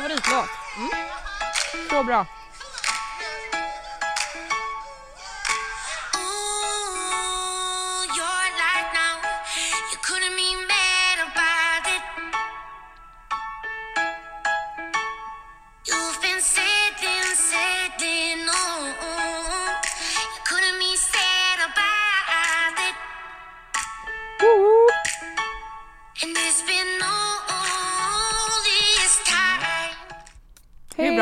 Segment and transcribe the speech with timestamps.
[0.00, 0.48] favoritlåt.
[0.76, 0.90] Mm.
[1.90, 2.26] Så bra.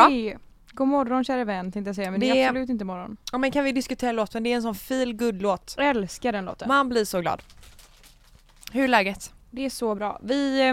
[0.09, 0.39] Det är!
[0.73, 3.17] God morgon kära vän tänkte jag säga men det, Det- är absolut inte morgon.
[3.33, 4.43] Ja men kan vi diskutera låten?
[4.43, 6.69] Det är en sån feel good låt Jag älskar den låten.
[6.69, 7.43] Man blir så glad.
[8.73, 9.33] Hur är läget?
[9.51, 10.21] Det är så bra.
[10.23, 10.73] Vi, eh,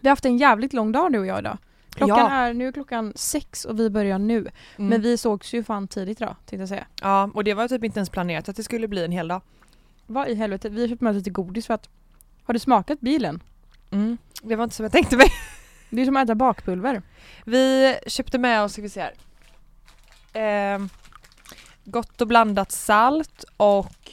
[0.00, 1.58] vi har haft en jävligt lång dag du och jag idag.
[1.90, 2.30] Klockan Ja.
[2.30, 4.36] är, nu är klockan sex och vi börjar nu.
[4.38, 4.50] Mm.
[4.76, 6.86] Men vi sågs ju fan tidigt idag tänkte jag säga.
[7.02, 9.40] Ja och det var typ inte ens planerat att det skulle bli en hel dag.
[10.06, 11.88] Vad i helvete, vi har köpt med oss lite godis för att
[12.44, 13.42] Har du smakat bilen?
[13.90, 14.18] Mm.
[14.42, 15.26] Det var inte som jag tänkte mig.
[15.90, 17.02] Det är som att äta bakpulver.
[17.44, 19.12] Vi köpte med oss, ska vi se här.
[20.32, 20.88] Ehm,
[21.84, 24.10] gott och blandat salt och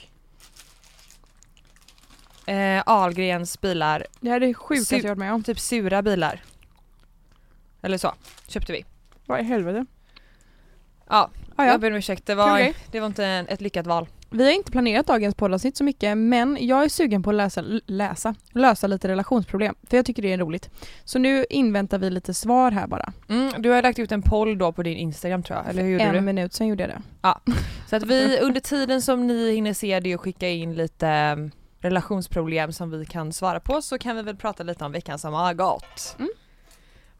[2.46, 5.44] eh, Ahlgrens bilar, Det här är det sjukaste jag varit med om.
[5.44, 6.44] typ sura bilar.
[7.82, 8.14] Eller så,
[8.48, 8.86] köpte vi.
[9.26, 9.86] Vad i helvete?
[11.10, 11.78] Ja, Ah, jag ja.
[11.78, 12.76] ber om ursäkt, det var, Okej.
[12.92, 14.08] det var inte en, ett lyckat val.
[14.30, 17.64] Vi har inte planerat dagens poddavsnitt så mycket men jag är sugen på att läsa,
[17.86, 20.70] läsa, lösa lite relationsproblem för jag tycker det är roligt.
[21.04, 23.14] Så nu inväntar vi lite svar här bara.
[23.30, 25.92] Mm, du har lagt ut en poll då på din Instagram tror jag, eller hur
[25.92, 26.22] gjorde en du?
[26.22, 27.02] minut sen gjorde jag det.
[27.90, 31.36] Så att vi under tiden som ni hinner se det och skicka in lite eh,
[31.80, 35.34] relationsproblem som vi kan svara på så kan vi väl prata lite om veckan som
[35.34, 36.16] har gått.
[36.20, 36.30] Mm.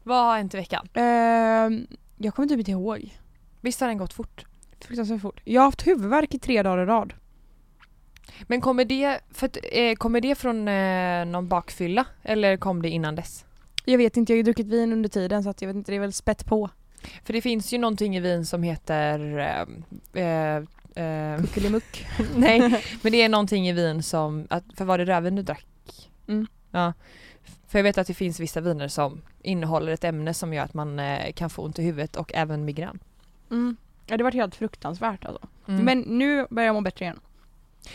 [0.02, 0.88] Vad har hänt i veckan?
[0.94, 3.18] Ehm, jag kommer typ inte ihåg.
[3.60, 4.44] Visst har den gått fort?
[4.86, 5.40] Fruktansvärt fort.
[5.44, 7.12] Jag har haft huvudvärk i tre dagar i rad.
[8.42, 12.88] Men kommer det, för att, eh, kommer det från eh, någon bakfylla eller kom det
[12.88, 13.44] innan dess?
[13.84, 15.92] Jag vet inte, jag har ju druckit vin under tiden så att jag vet inte,
[15.92, 16.70] det är väl spett på.
[17.24, 20.56] För det finns ju någonting i vin som heter eh, eh,
[21.04, 22.06] eh, Kuckelimuck.
[22.36, 22.60] Nej,
[23.02, 25.66] men det är någonting i vin som, att, för var det rödvin du drack?
[26.28, 26.46] Mm.
[26.70, 26.92] Ja.
[27.68, 30.74] För jag vet att det finns vissa viner som innehåller ett ämne som gör att
[30.74, 32.98] man eh, kan få ont i huvudet och även migrän.
[33.50, 33.76] Mm.
[34.06, 35.46] Ja det var helt fruktansvärt alltså.
[35.68, 35.84] Mm.
[35.84, 37.20] Men nu börjar jag må bättre igen.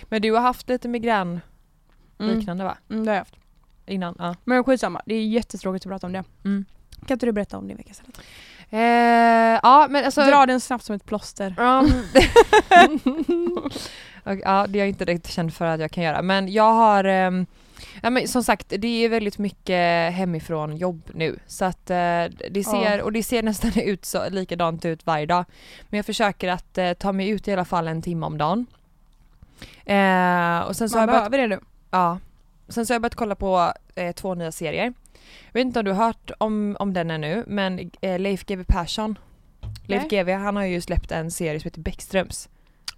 [0.04, 1.42] Men du har haft lite migrän
[2.20, 2.38] Mm.
[2.38, 2.78] liknande va?
[2.90, 3.36] Mm, det har jag haft.
[3.86, 4.16] Innan?
[4.20, 4.36] Ja.
[4.44, 6.24] Men skitsamma, det är jättetråkigt att prata om det.
[6.46, 6.66] Mm.
[7.08, 8.20] Kan inte du berätta om din vecka istället?
[8.70, 8.80] Eh,
[9.64, 10.22] ja men alltså...
[10.26, 11.56] Dra den snabbt som ett plåster.
[11.60, 11.92] Um,
[14.24, 16.22] och, ja, det är jag inte direkt känd för att jag kan göra.
[16.22, 17.46] Men jag har, ehm,
[18.02, 21.40] ja, men som sagt, det är väldigt mycket hemifrån jobb nu.
[21.48, 21.96] Så att eh,
[22.52, 23.04] det ser, Ja.
[23.04, 25.46] och det ser nästan ut så, likadant ut varje dag.
[25.90, 28.66] Men jag försöker att eh, ta mig ut i alla fall en timme om dagen.
[29.86, 31.62] Eh, och sen så har Man jag börjat, behöver det nu.
[31.92, 32.20] ja,
[32.70, 34.94] sen så har jag börjat kolla på eh, två nya serier.
[35.52, 38.64] Jag vet inte om du har hört om, om den ännu, men eh, Leif GW
[38.68, 39.18] Persson
[39.88, 40.10] Leif.
[40.10, 42.50] GW han har ju släppt en serie som heter Bäckströms.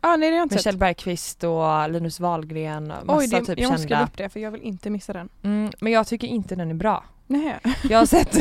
[0.06, 0.64] Ah, nej det har jag inte Med.
[0.64, 4.12] Kjell Bergqvist och Linus Wahlgren och massa Oj, det, typ jag måste skriva kända.
[4.12, 5.30] upp det för jag vill inte missa den.
[5.44, 7.04] Mm, men jag tycker inte den är bra.
[7.28, 7.60] Nej.
[7.90, 8.38] Jag har sett,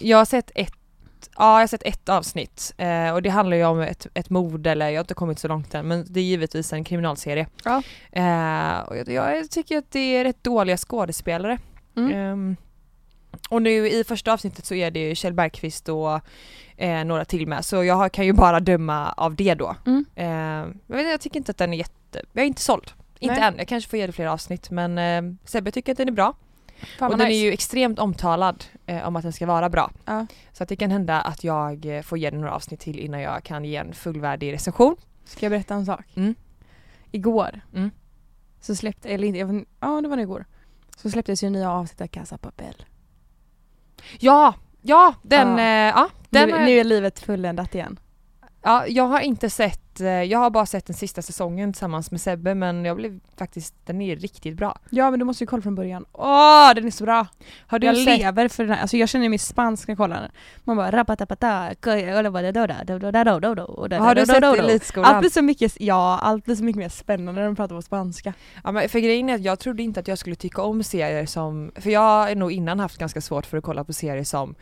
[0.00, 0.74] jag har sett ett
[1.36, 4.66] Ja, jag har sett ett avsnitt eh, och det handlar ju om ett, ett mord
[4.66, 7.46] eller jag har inte kommit så långt än men det är givetvis en kriminalserie.
[7.64, 7.82] Ja.
[8.12, 11.58] Eh, och jag, jag tycker att det är rätt dåliga skådespelare.
[11.96, 12.12] Mm.
[12.14, 12.56] Ehm,
[13.48, 16.20] och nu i första avsnittet så är det ju Kjell Bergqvist och
[16.76, 19.76] eh, några till med så jag har, kan ju bara döma av det då.
[19.86, 20.04] Mm.
[20.14, 22.92] Eh, inte, jag tycker inte att den är jätte, jag är inte såld.
[23.18, 23.44] Inte Nej.
[23.44, 26.12] än, jag kanske får ge det fler avsnitt men eh, Sebbe tycker att den är
[26.12, 26.34] bra.
[26.98, 27.40] Fan och den nice.
[27.40, 29.90] är ju extremt omtalad eh, om att den ska vara bra.
[30.04, 30.26] Ja.
[30.52, 33.20] Så att det kan hända att jag eh, får ge den några avsnitt till innan
[33.20, 34.96] jag kan ge en fullvärdig recension.
[35.24, 36.04] Ska jag berätta en sak?
[36.14, 36.34] Mm.
[37.10, 37.90] Igår Mm.
[38.60, 40.44] så släppte, eller inte, ja det var nog igår.
[40.96, 42.84] Så släpptes ju nya avsnitt av Casa Papel.
[44.18, 45.64] Ja, ja den, Ja.
[45.64, 47.98] eh, ja, den nu, har- nu är livet fulländat igen.
[48.62, 52.20] Ja, jag har inte sett, eh, jag har bara sett den sista säsongen tillsammans med
[52.20, 54.78] Sebbe men jag blev faktiskt, den är riktigt bra.
[54.90, 56.04] Ja men du måste ju kolla från början.
[56.12, 57.26] Åh den är så bra!
[57.66, 58.18] Har du jag sett?
[58.18, 60.30] lever för den här, alltså jag känner mig spansk när jag kollar den.
[60.64, 61.74] Man bara rapatapata,
[63.98, 65.14] Har du sett Elitskolan?
[65.14, 67.82] Allt blir så mycket, ja allt blir så mycket mer spännande när de pratar på
[67.82, 68.34] spanska.
[68.64, 71.26] Ja, men för grejen är att jag trodde inte att jag skulle tycka om serier
[71.26, 74.54] som, för jag har nog innan haft ganska svårt för att kolla på serier som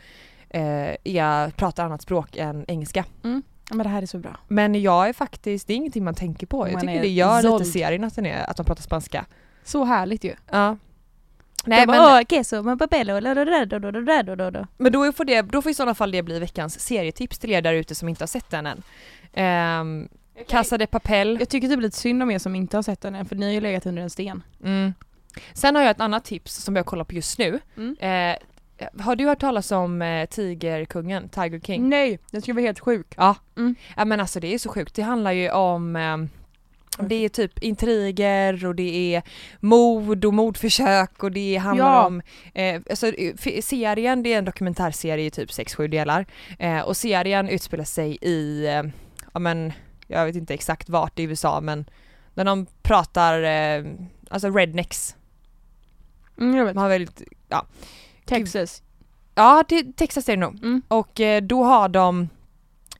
[0.50, 3.04] eh, är, pratar annat språk än engelska.
[3.22, 4.36] Ja, men det här är så bra.
[4.48, 6.58] Men jag är faktiskt, det är ingenting man tänker på.
[6.58, 7.58] Man jag tycker det gör zold.
[7.58, 9.24] lite serien att, är, att de pratar spanska.
[9.64, 10.34] Så härligt ju.
[10.50, 10.76] Ja.
[11.64, 11.86] Nej, men,
[14.76, 17.62] men då får, det, då får i sådana fall det bli veckans serietips till er
[17.62, 18.82] där ute som inte har sett den än.
[19.32, 20.44] Ehm, um, okay.
[20.44, 21.36] Casa de Papel.
[21.40, 23.36] Jag tycker det typ lite synd om er som inte har sett den än för
[23.36, 24.42] ni har ju legat under en sten.
[24.64, 24.94] Mm.
[25.52, 27.60] Sen har jag ett annat tips som jag kollar på just nu.
[27.76, 27.96] Mm.
[28.00, 28.38] Eh,
[29.00, 31.88] har du hört talas om eh, Tigerkungen, Tiger King?
[31.88, 33.14] Nej, den ska vara helt sjuk.
[33.16, 33.34] Ja.
[33.56, 33.74] Mm.
[33.96, 34.94] ja men alltså det är så sjukt.
[34.94, 36.16] Det handlar ju om eh,
[37.08, 39.22] det är typ intriger och det är
[39.60, 42.06] mord och mordförsök och det handlar Ja.
[42.06, 42.22] om,
[42.54, 46.26] eh, alltså f- serien det är en dokumentärserie i typ 6-7 delar
[46.58, 48.82] eh, och serien utspelar sig i, eh,
[49.32, 49.72] ja men
[50.06, 51.84] jag vet inte exakt vart i USA men
[52.34, 53.84] när de pratar, eh,
[54.30, 55.14] alltså rednecks,
[56.40, 56.74] Mm, jag vet.
[56.74, 57.22] de har väldigt,
[58.28, 58.82] Texas.
[59.34, 60.54] ja det, Texas är det nog.
[60.64, 60.82] Mm.
[60.88, 62.28] Och eh, då har de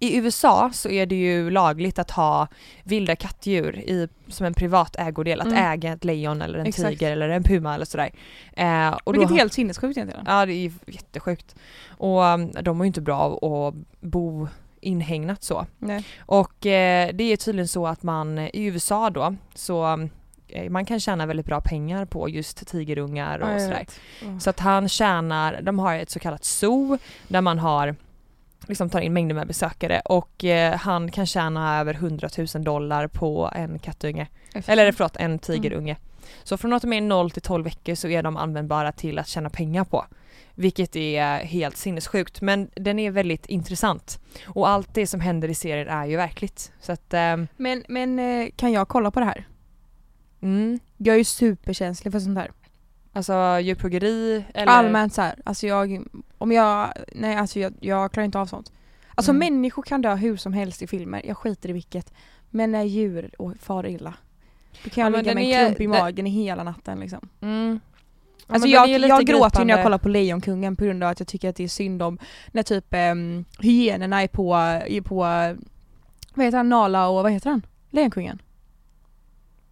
[0.00, 2.48] i USA så är det ju lagligt att ha
[2.84, 5.58] vilda kattdjur i, som en privat ägodel, att Mm.
[5.72, 6.88] äga ett lejon eller en Exakt.
[6.88, 8.10] tiger eller en puma eller sådär.
[8.52, 10.25] Eh, och då Vilket är har- helt sinnessjukt egentligen.
[10.28, 11.54] Ja det är ju jättesjukt.
[11.88, 14.48] Och um, de är ju inte bra att bo
[14.81, 15.66] inhägnat så.
[15.78, 16.04] Nej.
[16.20, 19.96] Och eh, det är tydligen så att man i USA då så eh,
[20.70, 23.86] man kan tjäna väldigt bra pengar på just tigerungar och Ja, sådär.
[24.24, 24.38] Åh.
[24.38, 26.98] Så att han tjänar, de har ett så kallat zoo
[27.28, 27.96] där man har
[28.68, 33.06] liksom tar in mängder med besökare och eh, han kan tjäna över 100 000 dollar
[33.06, 34.26] på en kattunge.
[34.66, 35.96] Eller förlåt, en tigerunge.
[36.42, 39.28] Så från att de är 0 till 12 veckor så är de användbara till att
[39.28, 40.04] tjäna pengar på.
[40.54, 44.20] Vilket är helt sinnessjukt men den är väldigt intressant.
[44.46, 46.72] Och allt det som händer i serien är ju verkligt.
[46.80, 49.46] Så att, ehm, Men, men eh, kan jag kolla på det här?
[50.40, 52.50] Mm, Jag är ju superkänslig för sånt här.
[53.12, 54.73] alltså djurplågeri eller...
[54.73, 55.38] Allmänt så här.
[55.44, 56.05] alltså jag,
[56.38, 58.73] om jag, nej alltså jag, jag klarar inte av sånt.
[59.14, 59.38] Alltså Mm.
[59.55, 62.12] människor kan dö hur som helst i filmer, jag skiter i vilket.
[62.50, 64.14] Men när djur och far illa,
[64.85, 66.62] då kan Ja, jag men ligga den med en klump i den- magen i hela
[66.64, 67.29] natten liksom.
[67.41, 67.81] Mm.
[68.46, 71.20] Ja, Alltså jag, den jag gråter när jag kollar på Lejonkungen på grund av att
[71.20, 72.19] jag tycker att det är synd om
[72.52, 75.17] när typ um, hyenorna är på, är på,
[76.34, 77.67] vad heter han, Nala och vad heter han?
[77.91, 78.43] Lejonkungen?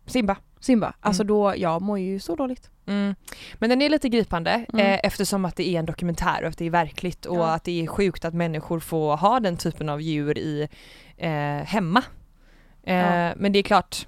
[0.07, 0.37] Simba.
[0.67, 0.95] Simba.
[1.01, 1.29] Alltså Mm.
[1.29, 2.71] då, jag mår ju så dåligt.
[2.87, 3.15] Mm.
[3.55, 4.87] Men den är lite gripande Mm.
[4.87, 7.55] eh, eftersom att det är en dokumentär och att det är verkligt och Ja.
[7.55, 10.69] att det är sjukt att människor får ha den typen av djur i
[11.17, 11.31] eh,
[11.67, 12.03] hemma.
[12.83, 13.35] Eh, Ja.
[13.37, 14.07] Men det är klart,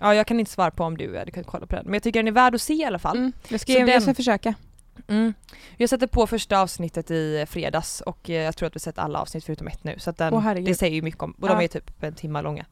[0.00, 2.02] ja jag kan inte svara på om du hade kunnat kolla på den men jag
[2.02, 3.16] tycker den är värd att se i alla fall.
[3.16, 3.32] Mm.
[3.48, 4.54] Jag, ska, jag den- ska försöka.
[5.08, 5.34] Mm.
[5.76, 9.20] Jag satte på första avsnittet i fredags och eh, jag tror att vi sett alla
[9.20, 10.68] avsnitt förutom ett nu så att den, herregud.
[10.68, 11.54] det säger ju mycket om och Ja.
[11.54, 12.64] de är typ en timme långa.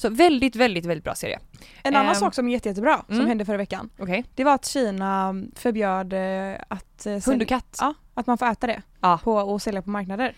[0.00, 1.38] Så väldigt, väldigt, väldigt bra serie.
[1.82, 2.14] En annan Ehm.
[2.14, 3.26] sak som är jätte, jättebra, som Mm.
[3.26, 4.24] hände förra veckan, Okej.
[4.34, 7.76] det var att Kina förbjöd eh, att, eh, Hund och katt.
[7.80, 9.20] ja, att man får äta det Ja.
[9.24, 10.34] på, och sälja på marknader.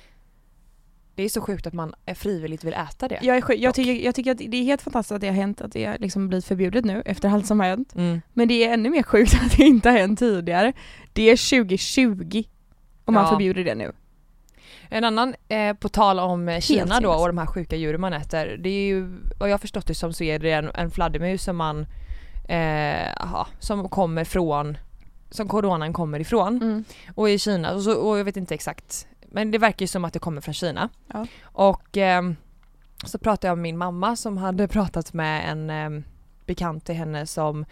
[1.15, 3.19] Det är så sjukt att man eh, frivilligt vill äta det.
[3.23, 5.61] Jag, är, jag, tycker, jag tycker att det är helt fantastiskt att det har hänt,
[5.61, 7.95] att det har liksom blivit förbjudet nu efter allt som har hänt.
[7.95, 8.21] Mm.
[8.33, 10.73] Men det är ännu mer sjukt att det inte har hänt tidigare.
[11.13, 11.37] Det är
[11.67, 12.45] 2020
[13.05, 13.31] och man Ja.
[13.31, 13.93] förbjuder det nu.
[14.93, 18.13] En annan, eh, på tal om eh, Kina då och de här sjuka djuren man
[18.13, 18.57] äter.
[18.57, 19.09] Det är ju,
[19.39, 21.87] vad jag förstått det som så är det en, en fladdermus som man,
[22.49, 24.79] eh, aha, som kommer från,
[25.31, 26.57] som coronan kommer ifrån.
[26.63, 26.85] Mm.
[27.15, 30.05] Och i Kina, och, så, och jag vet inte exakt, men det verkar ju som
[30.05, 30.89] att det kommer från Kina.
[31.07, 31.27] Ja.
[31.43, 32.37] Och ehm,
[33.05, 36.05] så pratade jag med min mamma som hade pratat med en ehm,
[36.47, 37.65] bekant till henne som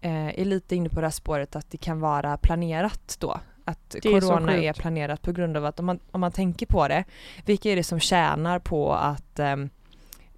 [0.00, 3.40] eh, är lite inne på det här spåret att det kan vara planerat då.
[3.68, 4.80] Att Det är corona är, sjukt.
[4.80, 7.04] planerat på grund av att om man, om man tänker på det,
[7.44, 9.70] vilka är det som tjänar på att ehm,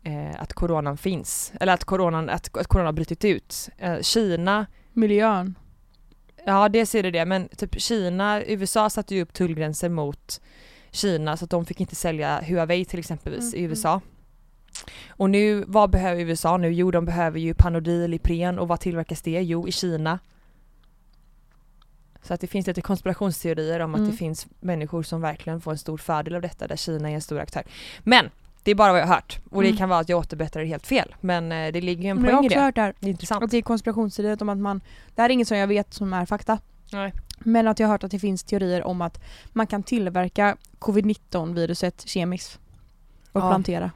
[0.02, 3.68] eh, att coronan finns, eller att coronan, att, att corona har brutit ut.
[3.78, 5.54] Eh, Kina, Miljön.
[6.46, 10.40] Ja, det ser det det, men typ Kina, USA satte ju upp tullgränser mot
[10.90, 14.00] Kina så att de fick inte sälja Huawei till exempelvis Mm, i USA.
[15.08, 16.72] Och nu, vad behöver USA nu?
[16.72, 19.42] Jo, de behöver ju Panodil, Ipren och vad tillverkas det?
[19.42, 20.18] Jo, i Kina.
[22.22, 24.10] Så att det finns lite konspirationsteorier om att Mm.
[24.10, 27.20] det finns människor som verkligen får en stor fördel av detta där Kina är en
[27.20, 27.62] stor aktör.
[28.02, 28.30] Men
[28.62, 29.78] det är bara vad jag har hört och det Mm.
[29.78, 32.24] kan vara att jag återberättar det helt fel men eh, det ligger ju en Men
[32.24, 32.64] jag har poäng i också det.
[32.64, 33.44] hört det här, Det är intressant.
[33.44, 34.80] att det är konspirationsteorier om att man,
[35.14, 36.58] det här är inget som jag vet som är fakta.
[36.92, 37.12] Nej.
[37.38, 39.20] Men att jag har hört att det finns teorier om att
[39.52, 42.58] man kan tillverka covid-19 viruset kemiskt
[43.32, 43.48] och Ja.
[43.48, 43.90] plantera.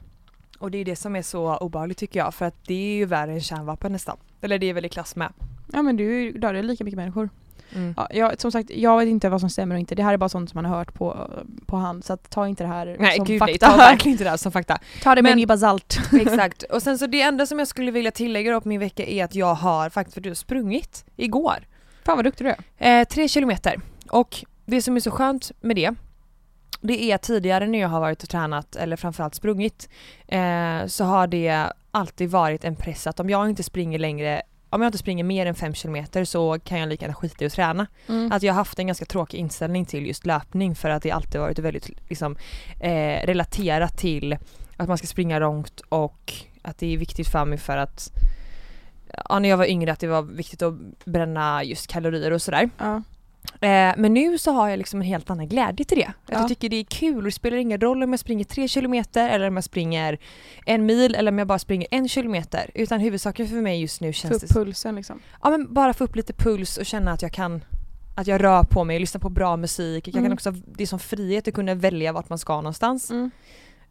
[0.59, 3.05] Och det är det som är så obehagligt tycker jag för att det är ju
[3.05, 4.17] värre än kärnvapen nästan.
[4.41, 5.33] Eller det är väl i klass med.
[5.73, 7.29] Ja men du dödar ju lika mycket människor.
[7.73, 7.93] Mm.
[7.97, 9.95] Ja, jag, som sagt, jag vet inte vad som stämmer och inte.
[9.95, 11.31] Det här är bara sånt som man har hört på,
[11.65, 12.05] på hand.
[12.05, 13.71] Så att ta inte det här Nej som gud nej, fakta.
[13.71, 14.77] ta verkligen inte det här som fakta.
[15.03, 15.99] ta det med en nypa salt.
[16.21, 16.63] Exakt.
[16.69, 19.23] Och sen så det enda som jag skulle vilja tillägga då på min vecka är
[19.23, 21.57] att jag har faktiskt för du har sprungit igår.
[22.05, 22.99] Fan vad duktig du är.
[23.01, 23.75] Eh, tre kilometer.
[24.09, 25.95] Och det som är så skönt med det
[26.81, 29.89] det är tidigare när jag har varit och tränat eller framförallt sprungit
[30.27, 34.81] eh, så har det alltid varit en press att om jag inte springer längre om
[34.81, 37.53] jag inte springer mer än 5 kilometer så kan jag lika gärna skita i att
[37.53, 37.87] träna.
[38.07, 38.31] Mm.
[38.31, 41.41] Att jag har haft en ganska tråkig inställning till just löpning för att det alltid
[41.41, 42.37] varit väldigt liksom,
[42.79, 44.37] eh, relaterat till
[44.77, 48.11] att man ska springa långt och att det är viktigt för mig för att
[49.29, 50.73] ja, när jag var yngre att det var viktigt att
[51.05, 52.69] bränna just kalorier och sådär.
[52.77, 53.01] Ja.
[53.61, 56.13] Eh, men nu så har jag liksom en helt annan glädje till det.
[56.27, 56.39] Ja.
[56.39, 59.29] Jag tycker det är kul och det spelar ingen roll om jag springer tre kilometer
[59.29, 60.17] eller om jag springer
[60.65, 62.71] en mil eller om jag bara springer en kilometer.
[62.73, 65.19] Utan huvudsaken för mig just nu Få känns upp det pulsen liksom.
[65.43, 67.63] ja, men bara få upp lite puls och känna att jag kan
[68.17, 70.07] att jag rör på mig lyssnar på bra musik.
[70.07, 70.25] Jag Mm.
[70.25, 73.31] kan också, det är som frihet att kunna välja vart man ska någonstans Mm.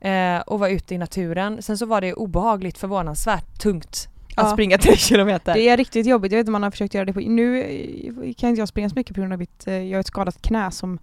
[0.01, 1.63] eh, och vara ute i naturen.
[1.63, 4.53] Sen så var det obehagligt förvånansvärt tungt att Ja.
[4.53, 5.55] springa tre kilometer.
[5.55, 7.21] Det är riktigt jobbigt, jag vet inte om man har försökt göra det på...
[7.21, 9.67] Nu eh, kan inte jag springa så mycket på grund av mitt...
[9.67, 10.99] eh, Jag har ett skadat knä som...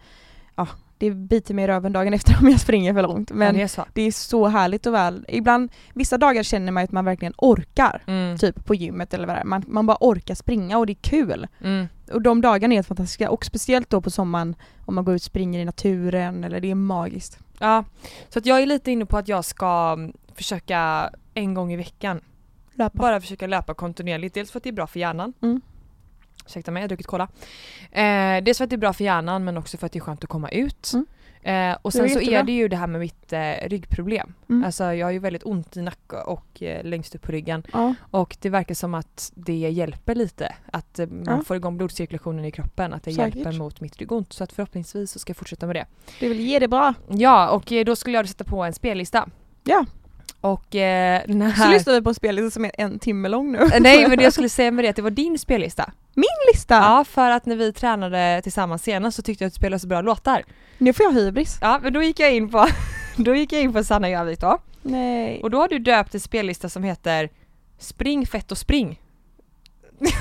[0.55, 3.31] Ja, det biter mig i röven dagen efter om jag springer för långt.
[3.31, 3.85] Men ja, det är så.
[3.93, 5.25] det är så härligt och väl.
[5.27, 8.03] Ibland, vissa dagar känner man att man verkligen orkar.
[8.07, 8.38] Mm.
[8.38, 9.45] Typ på gymmet eller vad det är.
[9.45, 11.47] Man, man bara orkar springa och det är kul.
[11.63, 11.88] Mm.
[12.11, 15.21] Och de dagarna är helt fantastiska och speciellt då på sommaren om man går ut
[15.21, 17.39] och springer i naturen eller det är magiskt.
[17.59, 17.83] Ja,
[18.29, 21.75] så att jag är lite inne på att jag ska mm, försöka en gång i
[21.75, 22.21] veckan
[22.73, 22.97] Löpa.
[22.97, 24.33] bara försöka löpa kontinuerligt.
[24.33, 25.33] Dels för att det är bra för hjärnan.
[25.41, 25.61] Mm.
[26.45, 27.27] Ursäkta mig, jag har druckit cola.
[27.91, 30.01] Eh, dels för att det är bra för hjärnan men också för att det är
[30.01, 30.91] skönt att komma ut.
[30.93, 31.05] Mm.
[31.43, 32.39] Eh, och sen så jättebra.
[32.39, 34.33] är det ju det här med mitt eh, ryggproblem.
[34.49, 34.63] Mm.
[34.65, 37.63] Alltså jag har ju väldigt ont i nacke och eh, längst upp på ryggen.
[37.73, 37.95] Ja.
[38.11, 40.55] Och det verkar som att det hjälper lite.
[40.71, 41.43] Att eh, man Ja.
[41.43, 42.93] får igång blodcirkulationen i kroppen.
[42.93, 43.35] Att det Säkert.
[43.35, 44.33] hjälper mot mitt ryggont.
[44.33, 45.85] Så att förhoppningsvis så ska jag fortsätta med det.
[46.19, 46.93] Det vill ge det bra.
[47.09, 49.29] Ja, och eh, då skulle jag sätta på en spellista.
[49.63, 49.85] Ja.
[50.41, 51.71] Och eh, den Så här...
[51.74, 53.57] lyssnar vi på en spellista som är en timme lång nu.
[53.57, 55.91] Eh, Nej men det jag skulle säga med det att det var din spellista.
[56.53, 56.75] lista!
[56.75, 59.88] Ja för att när vi tränade tillsammans senast så tyckte jag att du spelade så
[59.88, 60.43] bra låtar.
[60.77, 61.57] Nu får jag hybris.
[61.62, 62.67] Ja men då gick jag in på,
[63.17, 64.57] då gick jag in på Sanna Jövik då.
[64.81, 65.39] Nej.
[65.43, 67.29] Och då har du döpt en spellista som heter
[67.79, 69.00] Spring fett och spring.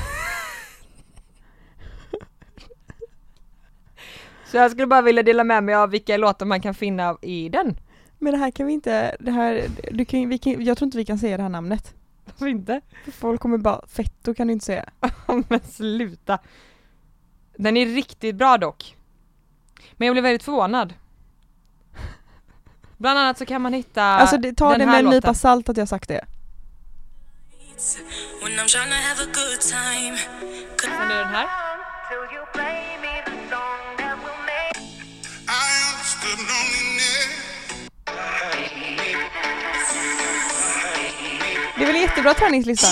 [4.51, 7.49] Så jag skulle bara vilja dela med mig av vilka låtar man kan finna i
[7.49, 7.77] den.
[8.23, 10.99] Men det här kan vi inte, det här, du kan, vi kan, jag tror inte
[10.99, 11.95] vi kan säga det här namnet.
[12.25, 12.81] Varför inte?
[13.13, 14.85] Folk kommer bara, fetto kan du inte säga.
[15.49, 16.39] Men sluta.
[17.57, 18.97] Den är riktigt bra dock.
[19.93, 20.95] Men jag blev väldigt förvånad.
[22.97, 25.35] Bland annat så kan man hitta alltså det, ta den det här med en nypa
[25.35, 26.25] salt att jag sagt det.
[28.43, 30.17] When I'm trying to have a good time.
[30.83, 32.90] Sen är den här.
[41.81, 42.87] Det är väl en jättebra träningslista?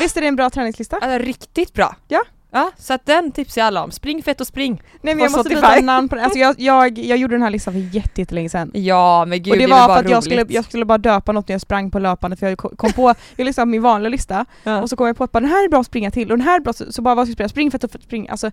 [0.00, 0.96] Visst är det en bra träningslista?
[0.96, 1.96] Alltså riktigt bra.
[2.08, 2.22] Ja.
[2.52, 3.90] Ja, så att den tipsar jag alla om.
[3.90, 4.82] Spring fett och spring.
[5.02, 6.24] Nej men jag måste byta namn på den.
[6.24, 8.70] Alltså jag, jag, jag gjorde den här listan för jätte- jättelänge sedan.
[8.74, 10.98] Ja men gud och det är var för bara att jag skulle, jag skulle bara
[10.98, 13.82] döpa något när jag sprang på löpande för jag kom på, jag lyssnade på min
[13.82, 14.82] vanliga lista ja.
[14.82, 16.38] och så kom jag på att bara, den här är bra att springa till och
[16.38, 17.70] den här är bra, så, så bara vad ska jag springa?
[17.70, 18.50] Spring för att springa, alltså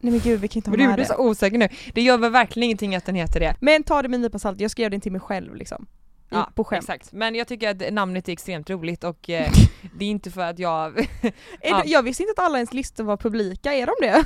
[0.00, 1.06] nej men gud vi kan inte ha Men du med det.
[1.06, 1.68] så osäker nu.
[1.94, 3.54] Det gör väl verkligen ingenting att den heter det.
[3.60, 5.86] Men ta det med en nypa salt, jag skrev den till mig själv liksom.
[6.28, 6.82] Ja, på skämt.
[6.82, 7.12] exakt.
[7.12, 9.50] Men jag tycker att namnet är extremt roligt och eh,
[9.98, 11.08] det är inte för att jag...
[11.62, 11.82] Ja.
[11.86, 14.24] jag visste inte att alla ens listor var publika, är de det?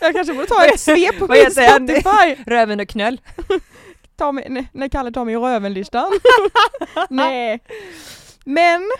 [0.00, 1.50] jag kanske borde ta ett svep på min?
[1.50, 2.42] Spotify!
[2.46, 3.20] Röven och knöll.
[4.16, 6.12] Ta mig, nej, Kalle tar mig i röven-listan.
[7.10, 7.60] nej.
[8.44, 8.90] Men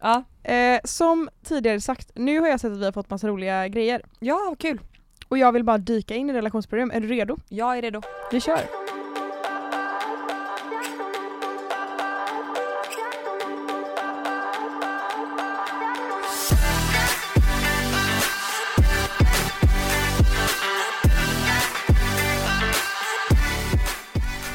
[0.00, 0.24] Ja.
[0.52, 4.02] eh, som tidigare sagt, nu har jag sett att vi har fått massa roliga grejer.
[4.18, 4.80] Ja, kul.
[5.28, 6.90] Och jag vill bara dyka in i relationsproblem.
[6.90, 7.36] Är du redo?
[7.48, 8.02] Jag är redo.
[8.32, 8.79] Vi kör!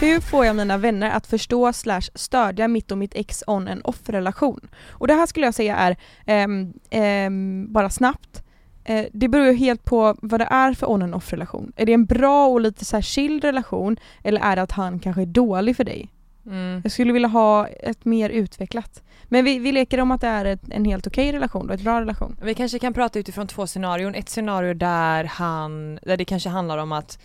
[0.05, 3.81] Hur får jag mina vänner att förstå slash stödja mitt och mitt ex on en
[3.81, 4.67] off relation?
[4.89, 8.43] Och det här skulle jag säga är ehm, ehm, bara snabbt.
[8.83, 11.73] Eh, det beror ju helt på vad det är för on and off relation.
[11.75, 14.99] Är det en bra och lite så här chill relation eller är det att han
[14.99, 16.09] kanske är dålig för dig?
[16.45, 16.81] Mm.
[16.83, 19.03] Jag skulle vilja ha ett mer utvecklat.
[19.23, 21.81] Men vi, vi leker om att det är ett, en helt okej relation då, ett
[21.81, 22.37] bra relation.
[22.41, 24.15] Vi kanske kan prata utifrån två scenarion.
[24.15, 27.19] Ett scenario där han, där det kanske handlar om att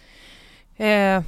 [0.76, 1.22] eh,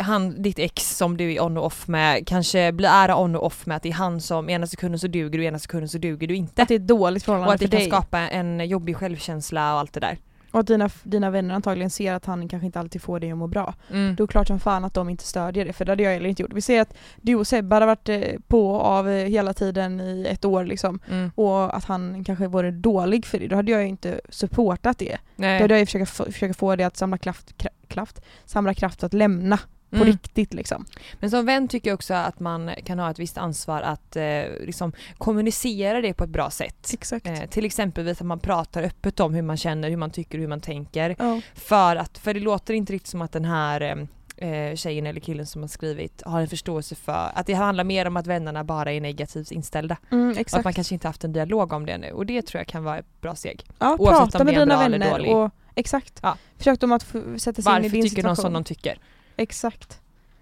[0.00, 3.46] han, ditt ex som du är on och off med kanske blir ära on och
[3.46, 5.98] off med att det är han som ena sekunden så duger du, ena sekunden så
[5.98, 6.62] duger du inte.
[6.62, 7.88] Att det är ett dåligt Och förhållande att det för kan dig.
[7.88, 10.18] skapa en jobbig självkänsla och allt det där.
[10.50, 13.38] Och att dina, dina vänner antagligen ser att han kanske inte alltid får dig att
[13.38, 13.74] må bra.
[13.90, 14.14] Mm.
[14.16, 16.12] Då är det klart som fan att de inte stödjer det, för det hade jag
[16.12, 16.52] heller inte gjort.
[16.52, 20.00] Vi säger att du och Sebbe hade varit eh, på och av eh, hela tiden
[20.00, 21.00] i ett år liksom.
[21.10, 21.30] Mm.
[21.34, 25.16] Och att han kanske vore dålig för dig, då hade jag ju inte supportat det.
[25.36, 25.58] Nej.
[25.58, 29.12] Då hade jag ju försökt, få- det att samla kraft, kra- kraft, samla kraft att
[29.14, 29.58] lämna
[29.90, 30.06] på Mm.
[30.08, 30.84] riktigt liksom.
[31.20, 34.22] Men som vän tycker jag också att man kan ha ett visst ansvar att eh,
[34.60, 36.90] liksom kommunicera det på ett bra sätt.
[36.92, 37.26] Exakt.
[37.26, 40.48] Eh, till exempelvis att man pratar öppet om hur man känner, hur man tycker, hur
[40.48, 41.16] man tänker.
[41.18, 41.40] Ja.
[41.54, 44.06] För att, för det låter inte riktigt som att den här
[44.36, 48.06] eh, tjejen eller killen som har skrivit har en förståelse för att det handlar mer
[48.06, 49.96] om att vännerna bara är negativt inställda.
[50.10, 52.60] Mm, Och att man kanske inte haft en dialog om det nu och det tror
[52.60, 53.64] jag kan vara ett bra steg.
[53.78, 55.36] Ja, Oavsett prata om med det är en dina bra eller vänner dålig.
[55.36, 56.18] och Exakt.
[56.22, 56.36] Ja.
[56.56, 58.36] Försök de att sätta sig in i Varför din tycker de situation.
[58.36, 58.98] som de tycker?
[59.36, 60.00] Exakt.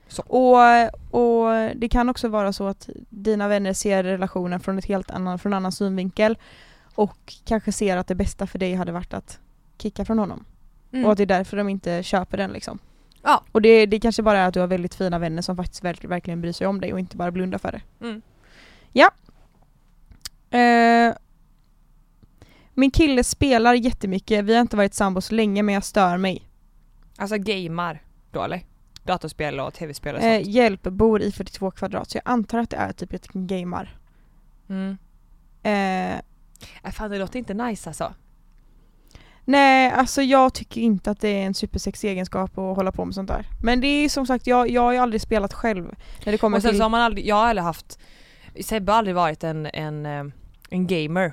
[0.08, 0.22] Så.
[0.22, 0.60] Och,
[1.10, 5.38] och det kan också vara så att dina vänner ser relationen från ett helt annan,
[5.38, 6.38] från en annan synvinkel
[6.94, 9.38] och kanske ser att det bästa för dig hade varit att
[9.78, 10.44] kicka från honom.
[11.04, 12.78] Och att det är därför de inte köper den liksom.
[13.22, 13.44] Ja.
[13.52, 16.04] Och det, det kanske bara är att du har väldigt fina vänner som faktiskt verk,
[16.04, 18.06] verkligen bryr sig om dig och inte bara blundar för det.
[18.06, 18.22] Mm.
[20.50, 21.14] Eh,
[22.75, 26.49] min kille spelar jättemycket, vi har inte varit sambos länge men jag stör mig.
[27.19, 28.62] Alltså gamar då eller?
[29.05, 30.55] Datorspel och tv-spel och Eh, sånt.
[30.55, 33.99] hjälp, bor i 42 kvadrat så jag antar att det är typ ett gamar.
[34.69, 34.99] Mm.
[35.62, 36.21] Eh,
[36.85, 38.15] Äh, fan det låter inte nice alltså.
[39.45, 43.15] nej, alltså jag tycker inte att det är en supersexig egenskap att hålla på med
[43.15, 43.47] sånt där.
[43.62, 45.95] Men det är som sagt, jag, jag har ju aldrig spelat själv.
[46.25, 46.79] När det kommer Och sen till...
[46.79, 47.99] så har man aldrig, jag har aldrig haft,
[48.61, 50.25] Sebbe har aldrig varit en, en, eh,
[50.71, 51.33] en gamer.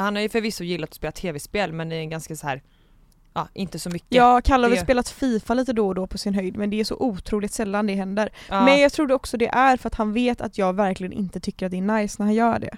[0.00, 2.62] Han har ju förvisso gillat att spela tv-spel men det är en ganska så här
[3.34, 4.12] ja inte så mycket.
[4.12, 6.80] Jag Kalle har väl spelat Fifa lite då och då på sin höjd men det
[6.80, 8.30] är så otroligt sällan det händer.
[8.48, 8.64] Ja.
[8.64, 11.66] Men jag trodde också det är för att han vet att jag verkligen inte tycker
[11.66, 12.76] att det är nice när han gör det.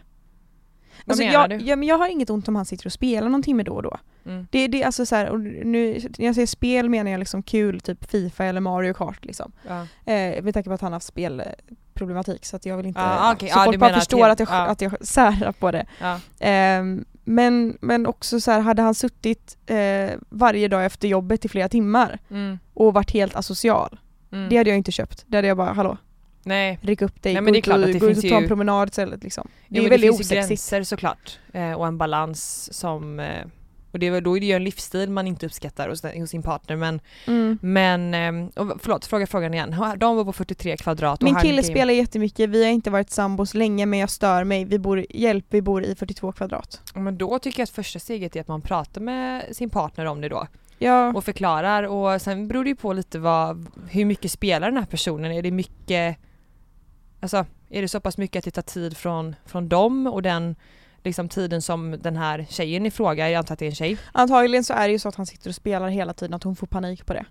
[1.06, 1.64] Alltså menar jag, du?
[1.64, 3.82] Ja, men jag har inget ont om han sitter och spelar någon timme då och
[3.82, 3.98] då.
[4.26, 4.46] Mm.
[4.50, 7.42] Det, det är alltså så här, och nu, när jag säger spel menar jag liksom
[7.42, 9.52] kul, typ Fifa eller Mario Kart liksom.
[9.68, 9.80] Ja.
[10.12, 13.00] Eh, med tanke på att han har haft spelproblematik så att jag vill inte...
[13.00, 13.48] Ah, okej.
[13.48, 15.86] Så Ja, folk bara förstår att jag, att jag särar på det.
[16.00, 16.20] Ja.
[16.40, 21.48] Ehm, men, men också så här, hade han suttit eh, varje dag efter jobbet i
[21.48, 22.58] flera timmar Mm.
[22.74, 23.98] och varit helt asocial,
[24.32, 24.48] Mm.
[24.48, 25.24] det hade jag inte köpt.
[25.26, 25.96] Det hade jag bara, hallå,
[26.44, 26.78] Nej.
[26.82, 28.42] ryck upp dig, Nej, men det är klart att det gå ut och ta en
[28.42, 29.48] ju- promenad istället liksom.
[29.68, 30.48] Det Jo, är väldigt det finns osexigt.
[30.48, 33.44] gränser såklart eh, och en balans som eh,
[33.92, 36.30] och det, är väl- då är det ju en livsstil man inte uppskattar hos, hos
[36.30, 37.58] sin partner men, Mm.
[37.62, 39.76] men eh, och förlåt, fråga frågan igen.
[39.96, 43.54] De bor på 43 kvadrat och Min kille spelar jättemycket, vi har inte varit sambos
[43.54, 46.80] länge men jag stör mig, vi bor, hjälp, vi bor i 42 kvadrat.
[46.94, 50.20] Men då tycker jag att första steget är att man pratar med sin partner om
[50.20, 50.46] det då
[50.78, 54.76] Ja, och förklarar och sen beror det ju på lite vad, hur mycket spelar den
[54.78, 55.32] här personen?
[55.32, 56.16] Är det mycket,
[57.22, 60.56] alltså är det så pass mycket att det tar tid från, från dem och den
[61.04, 63.98] liksom tiden som den här tjejen i fråga, jag antar att det är en tjej,
[64.12, 66.56] antagligen så är det ju så att han sitter och spelar hela tiden, att hon
[66.56, 67.24] får panik på det.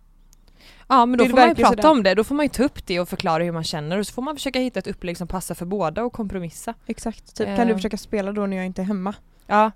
[0.87, 1.89] Ja men då Det får man ju prata sådär.
[1.91, 4.07] om det, då får man ju ta upp det och förklara hur man känner och
[4.07, 6.73] så får man försöka hitta ett upplägg som passar för båda och kompromissa.
[6.85, 7.55] Exakt, typ Eh.
[7.55, 9.13] kan du försöka spela då när jag inte är hemma?
[9.47, 9.71] Ja.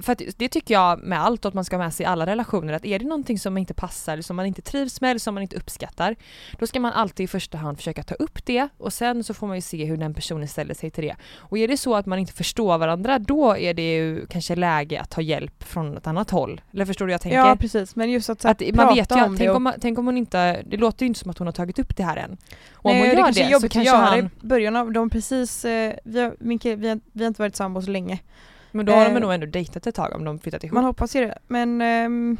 [0.00, 2.26] För att det tycker jag med allt, att man ska ha med sig i alla
[2.26, 5.20] relationer, att är det någonting som inte passar, eller som man inte trivs med eller
[5.20, 6.16] som man inte uppskattar,
[6.58, 9.46] då ska man alltid i första hand försöka ta upp det och sen så får
[9.46, 11.16] man ju se hur den personen ställer sig till det.
[11.36, 15.00] Och är det så att man inte förstår varandra, då är det ju kanske läge
[15.00, 16.60] att ta hjälp från ett annat håll.
[16.72, 17.38] Eller förstår du hur jag tänker?
[17.38, 19.98] Ja precis, men just att, så Att man vet ju om det tänk om, tänk
[19.98, 22.16] om hon inte, det låter ju inte som att hon har tagit upp det här
[22.16, 22.36] än.
[22.72, 25.10] Och om Nej, hon det gör är det, så kanske han, i början av, de
[25.10, 28.18] precis, eh, vi, har, min kille, vi, har, vi har inte varit sambos länge.
[28.74, 30.74] Men då har de eh, nog ändå dejtat ett tag om de flyttat ihop.
[30.74, 32.36] Man hoppas ju det, men ehm,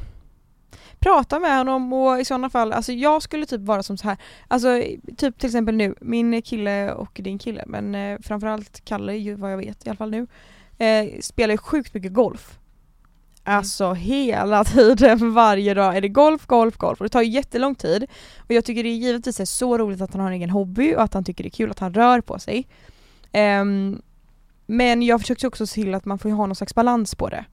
[0.98, 4.16] prata med honom och i sådana fall, alltså jag skulle typ vara som så här,
[4.48, 4.82] alltså
[5.16, 9.52] typ till exempel nu, min kille och din kille, men eh, framförallt Kalle ju vad
[9.52, 10.26] jag vet i alla fall nu,
[10.78, 12.58] eh, spelar ju sjukt mycket golf.
[13.44, 17.74] Alltså hela tiden, varje dag är det golf, golf, golf och det tar ju jättelång
[17.74, 18.06] tid.
[18.38, 20.94] Och jag tycker det är givetvis är så roligt att han har en egen hobby
[20.94, 22.66] och att han tycker det är kul att han rör på sig.
[23.32, 24.02] Ehm,
[24.66, 27.44] men jag försökte också se till att man får ha någon slags balans på det.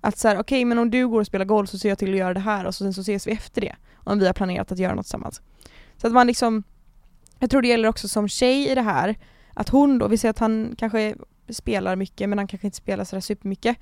[0.00, 2.12] Att så här, okej men om du går och spelar golf så ser jag till
[2.12, 3.76] att göra det här och så sen så ses vi efter det.
[3.94, 5.42] Om vi har planerat att göra något tillsammans.
[5.96, 6.62] Så att man liksom,
[7.38, 9.18] jag tror det gäller också som tjej i det här,
[9.54, 11.14] att hon då, vi säger att han kanske
[11.48, 13.76] spelar mycket men han kanske inte spelar sådär supermycket.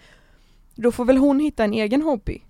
[0.75, 2.43] Då får väl hon hitta en egen hobby.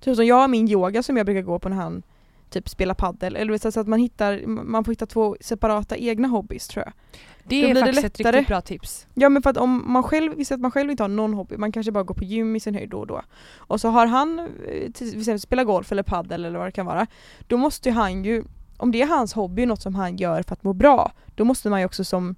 [0.00, 2.02] Typ som jag har min yoga som jag brukar gå på när han
[2.50, 6.28] typ spelar paddel eller så så att man hittar, man får hitta två separata egna
[6.28, 6.92] hobbys tror jag.
[7.44, 9.06] det då är blir det faktiskt ett riktigt bra tips.
[9.14, 11.56] Ja men för att om man själv, vi att man själv inte har någon hobby,
[11.56, 13.22] man kanske bara går på gym i sin höjd då och då.
[13.56, 16.86] Och så har han, eh, till säger spela golf eller paddel eller vad det kan
[16.86, 17.06] vara.
[17.46, 18.44] Då måste han ju,
[18.76, 21.70] om det är hans hobby, något som han gör för att må bra, då måste
[21.70, 22.36] man ju också som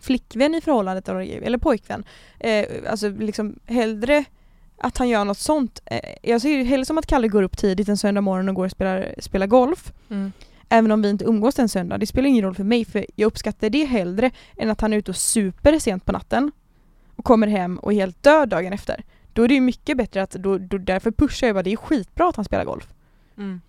[0.00, 2.04] flickvän i förhållandet eller eller pojkvän,
[2.40, 4.24] eh, alltså liksom hellre
[4.78, 5.80] att han gör något sånt.
[5.86, 8.54] Eh, jag ser ju hellre som att Kalle går upp tidigt en söndag morgon och
[8.54, 9.92] går och spelar, spelar golf.
[10.08, 10.32] Mm.
[10.68, 11.98] Även om vi inte umgås den söndag.
[11.98, 14.96] Det spelar ingen roll för mig för jag uppskattar det hellre än att han är
[14.96, 16.52] ute och super sent på natten
[17.16, 19.04] och kommer hem och är helt död dagen efter.
[19.32, 21.76] Då är det ju mycket bättre att, då, då, därför pushar jag bara, det är
[21.76, 22.88] skitbra att han spelar golf.
[23.36, 23.60] Mm.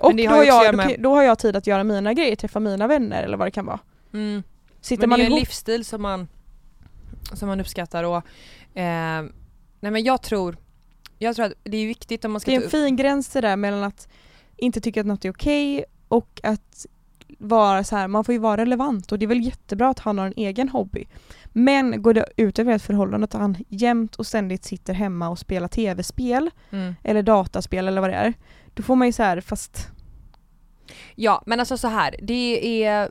[0.00, 2.86] Och då har jag, då, då har jag tid att göra mina grejer, träffa mina
[2.86, 3.78] vänner eller vad det kan vara.
[4.12, 4.42] Mm.
[4.80, 6.28] Sitter Men man det är en ihop, livsstil som man,
[7.32, 8.16] som man uppskattar och
[8.78, 9.22] eh,
[9.82, 10.56] nej men jag tror,
[11.18, 13.40] jag tror att det är viktigt om man ska det är en fin gräns det
[13.40, 14.08] där mellan att
[14.56, 16.86] inte tycka att något är okej och att
[17.38, 20.18] vara så här, man får ju vara relevant och det är väl jättebra att han
[20.18, 21.04] har en egen hobby.
[21.52, 25.38] Men går det ut över ett förhållande att han jämt och ständigt sitter hemma och
[25.38, 26.94] spelar tv-spel Mm.
[27.04, 28.34] eller dataspel eller vad det är.
[28.74, 29.88] Då får man ju så här, fast
[31.14, 33.10] Ja men alltså så här, det är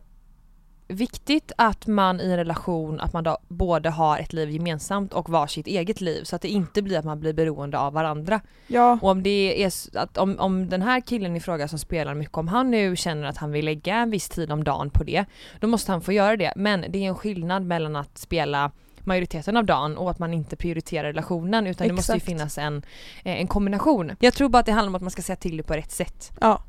[0.92, 5.30] viktigt att man i en relation att man då både har ett liv gemensamt och
[5.30, 8.42] var sitt eget liv så att det inte blir att man blir beroende av varandra.
[8.68, 12.14] ja, Och om det är att om, om den här killen i fråga som spelar
[12.14, 15.04] mycket, om han nu känner att han vill lägga en viss tid om dagen på
[15.04, 15.26] det,
[15.60, 16.54] då måste han få göra det.
[16.56, 18.72] Men det är en skillnad mellan att spela
[19.04, 22.30] majoriteten av dagen och att man inte prioriterar relationen utan det måste ju Exakt.
[22.30, 22.78] finnas en,
[23.24, 24.12] eh, en kombination.
[24.20, 25.92] Jag tror bara att det handlar om att man ska säga till det på rätt
[25.92, 26.32] sätt.
[26.42, 26.64] ja.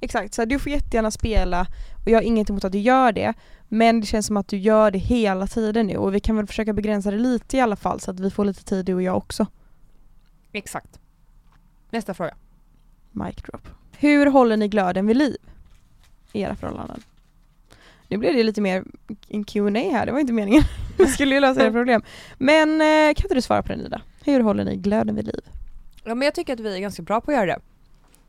[0.00, 1.66] Exakt, så här, du får jättegärna spela
[2.04, 3.34] och jag har inget emot att du gör det.
[3.68, 6.46] Men det känns som att du gör det hela tiden nu och vi kan väl
[6.46, 9.02] försöka begränsa det lite i alla fall så att vi får lite tid du och
[9.02, 9.46] jag också.
[10.52, 11.00] Exakt.
[11.90, 12.34] Nästa fråga.
[13.12, 13.68] Mic drop.
[13.98, 15.36] Hur håller ni glöden vid liv
[16.32, 17.02] i era förhållanden?
[18.08, 18.84] Nu blev det lite mer
[19.28, 20.62] en Q&A här, det var inte meningen.
[20.98, 22.02] Vi skulle ju lösa era problem.
[22.38, 24.02] Men eh, kan inte du svara på den Ida?
[24.24, 25.40] Hur håller ni glöden vid liv?
[26.04, 27.60] Ja men jag tycker att vi är ganska bra på att göra det.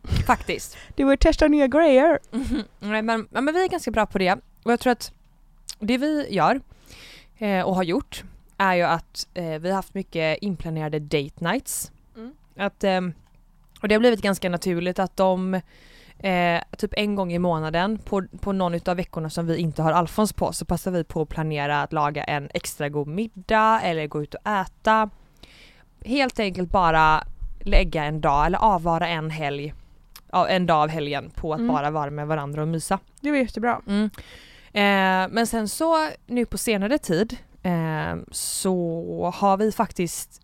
[0.28, 0.78] Faktiskt.
[0.96, 2.20] Det var testa nya grejer.
[2.80, 4.34] Nej men, ja, men vi är ganska bra på det
[4.64, 5.12] och jag tror att
[5.80, 6.62] det vi gör
[7.38, 8.24] eh, och har gjort
[8.58, 11.92] är ju att eh, vi har haft mycket inplanerade date nights.
[12.16, 12.34] Mm.
[12.58, 13.02] Att, eh,
[13.82, 15.54] och det har blivit ganska naturligt att de
[16.20, 19.92] eh, typ en gång i månaden på, på någon utav veckorna som vi inte har
[19.92, 24.08] Alfons på så passar vi på att planera att laga en extra god middag eller
[24.08, 25.10] gå ut och äta.
[26.06, 27.24] Helt enkelt bara
[27.60, 29.74] lägga en dag eller avvara en helg
[30.32, 31.74] ja, en dag av helgen på att Mm.
[31.74, 33.00] bara vara med varandra och mysa.
[33.22, 33.82] Det var jättebra.
[33.88, 34.10] Mm.
[34.74, 40.42] Eh, men sen så nu på senare tid eh, så har vi faktiskt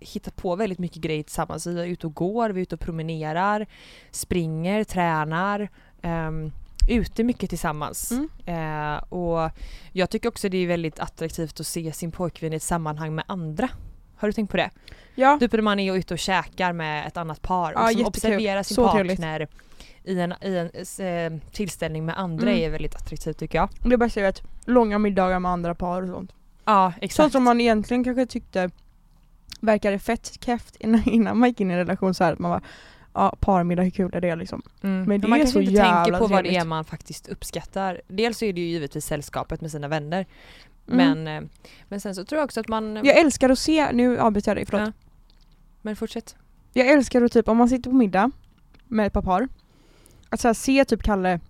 [0.00, 1.66] hittat på väldigt mycket grejer tillsammans.
[1.66, 3.66] Vi är ute och går, vi är ute och promenerar,
[4.10, 5.68] springer, tränar.
[6.02, 6.52] ehm,
[6.88, 8.10] ute mycket tillsammans.
[8.12, 8.28] Mm.
[8.96, 9.50] Eh, och
[9.92, 13.24] jag tycker också det är väldigt attraktivt att se sin pojkvän i ett sammanhang med
[13.28, 13.68] andra.
[14.22, 14.70] Har du tänkt på det?
[15.14, 17.98] Ja, Typ när man är ute och käkar med ett annat par Ja, och som
[18.00, 18.06] jättekul.
[18.06, 19.16] observerar sin Så trevligt.
[19.20, 19.48] partner
[20.04, 20.70] i en, i en
[21.06, 22.62] eh, tillställning med andra Mm.
[22.64, 23.68] är väldigt attraktivt tycker jag.
[23.90, 26.32] det bästa är att långa middagar med andra par och sånt.
[26.64, 27.14] Ja exakt.
[27.16, 28.70] Sånt som man egentligen kanske tyckte
[29.60, 32.50] verkade fett keft innan, innan man gick in i en relation så här att man
[32.50, 32.62] var
[33.14, 34.62] ja parmiddag hur kul är det liksom?
[34.82, 35.04] mm.
[35.04, 36.66] men det man är kanske så inte tänker på vad det är trevligt.
[36.66, 38.00] man faktiskt uppskattar.
[38.08, 40.26] Dels så är det ju givetvis sällskapet med sina vänner.
[40.92, 41.22] Mm.
[41.24, 41.48] Men, eh,
[41.88, 42.96] men sen så tror jag också att man...
[43.04, 44.86] Jag älskar att se, nu avbryter jag dig, förlåt.
[44.88, 44.92] Ja.
[45.82, 46.36] Men fortsätt.
[46.72, 48.30] Jag älskar att typ om man sitter på middag
[48.88, 49.48] med ett par par,
[50.28, 51.40] att så här, se typ Kalle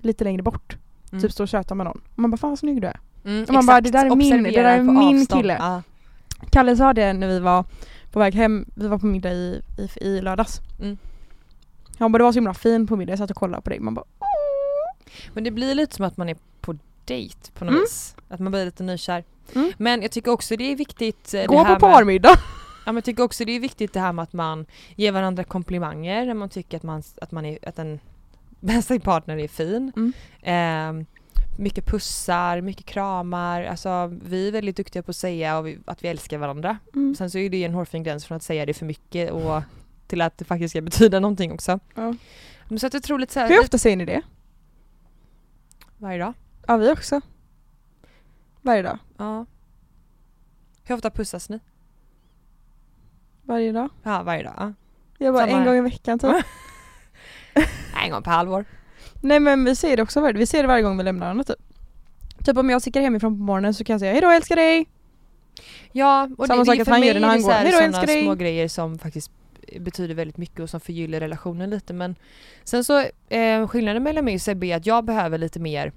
[0.00, 0.76] lite längre bort,
[1.12, 1.22] Mm.
[1.22, 2.00] typ stå och köta med någon.
[2.12, 3.00] Och man bara fan vad snygg du är.
[3.24, 5.40] Mm, man bara, det där är min- det där är min avstånd.
[5.42, 5.56] kille.
[5.60, 5.82] Ja.
[6.50, 7.64] Kalle sa det när vi var
[8.12, 10.60] på väg hem, vi var på middag i, i, i lördags.
[10.80, 10.98] Mm.
[11.98, 13.80] Han bara det var så himla fin på middag, jag satt och kollade på dig.
[13.80, 14.04] Man bara
[15.32, 16.36] Men det blir lite som att man är
[17.04, 17.82] dejt på något Mm.
[17.82, 18.16] vis.
[18.28, 19.24] Att man blir lite nykär.
[19.54, 19.72] Mm.
[19.78, 22.34] Men jag tycker också det är viktigt eh, gå här på parmiddag!
[22.86, 25.44] Ja men jag tycker också det är viktigt det här med att man ger varandra
[25.44, 28.00] komplimanger när man tycker att man, att man är, att en
[28.60, 29.92] bästa partner är fin.
[29.96, 30.12] Mm.
[30.42, 31.06] Ehm,
[31.58, 36.04] mycket pussar, mycket kramar, alltså vi är väldigt duktiga på att säga och vi, att
[36.04, 36.78] vi älskar varandra.
[36.94, 37.14] Mm.
[37.14, 39.62] Sen så är det en hårfin gräns från att säga det för mycket och
[40.06, 41.80] till att det faktiskt ska betyda någonting också.
[41.94, 42.14] Ja.
[42.78, 44.22] Så att jag tror lite såhär, Hur ofta säger ni det?
[45.98, 46.32] varje dag.
[46.66, 47.20] Ja vi också.
[48.62, 48.98] Varje dag.
[49.18, 49.46] Ja.
[50.84, 51.60] Hur ofta pussas ni?
[53.42, 53.88] Varje dag.
[54.02, 54.54] Ja varje dag.
[54.56, 54.72] Ja.
[55.18, 55.66] Jag bara Samma en här.
[55.66, 56.30] gång i veckan typ.
[58.04, 58.64] En gång per halvår.
[59.22, 61.44] Nej men vi säger det också varje Vi säger det varje gång vi lämnar varandra
[61.44, 61.56] typ.
[62.44, 64.88] Typ om jag sticker hemifrån på morgonen så kan jag säga hejdå älskar dig!
[65.92, 67.48] Ja, och Samma det, sak att för han mig gör det när är han går.
[67.50, 68.22] så här Hej då, sådana älskar dig.
[68.24, 69.30] små grejer som faktiskt
[69.80, 72.16] betyder väldigt mycket och som förgyller relationen lite men
[72.64, 75.92] sen så eh, skillnaden mellan mig och Sebbe är att jag behöver lite mer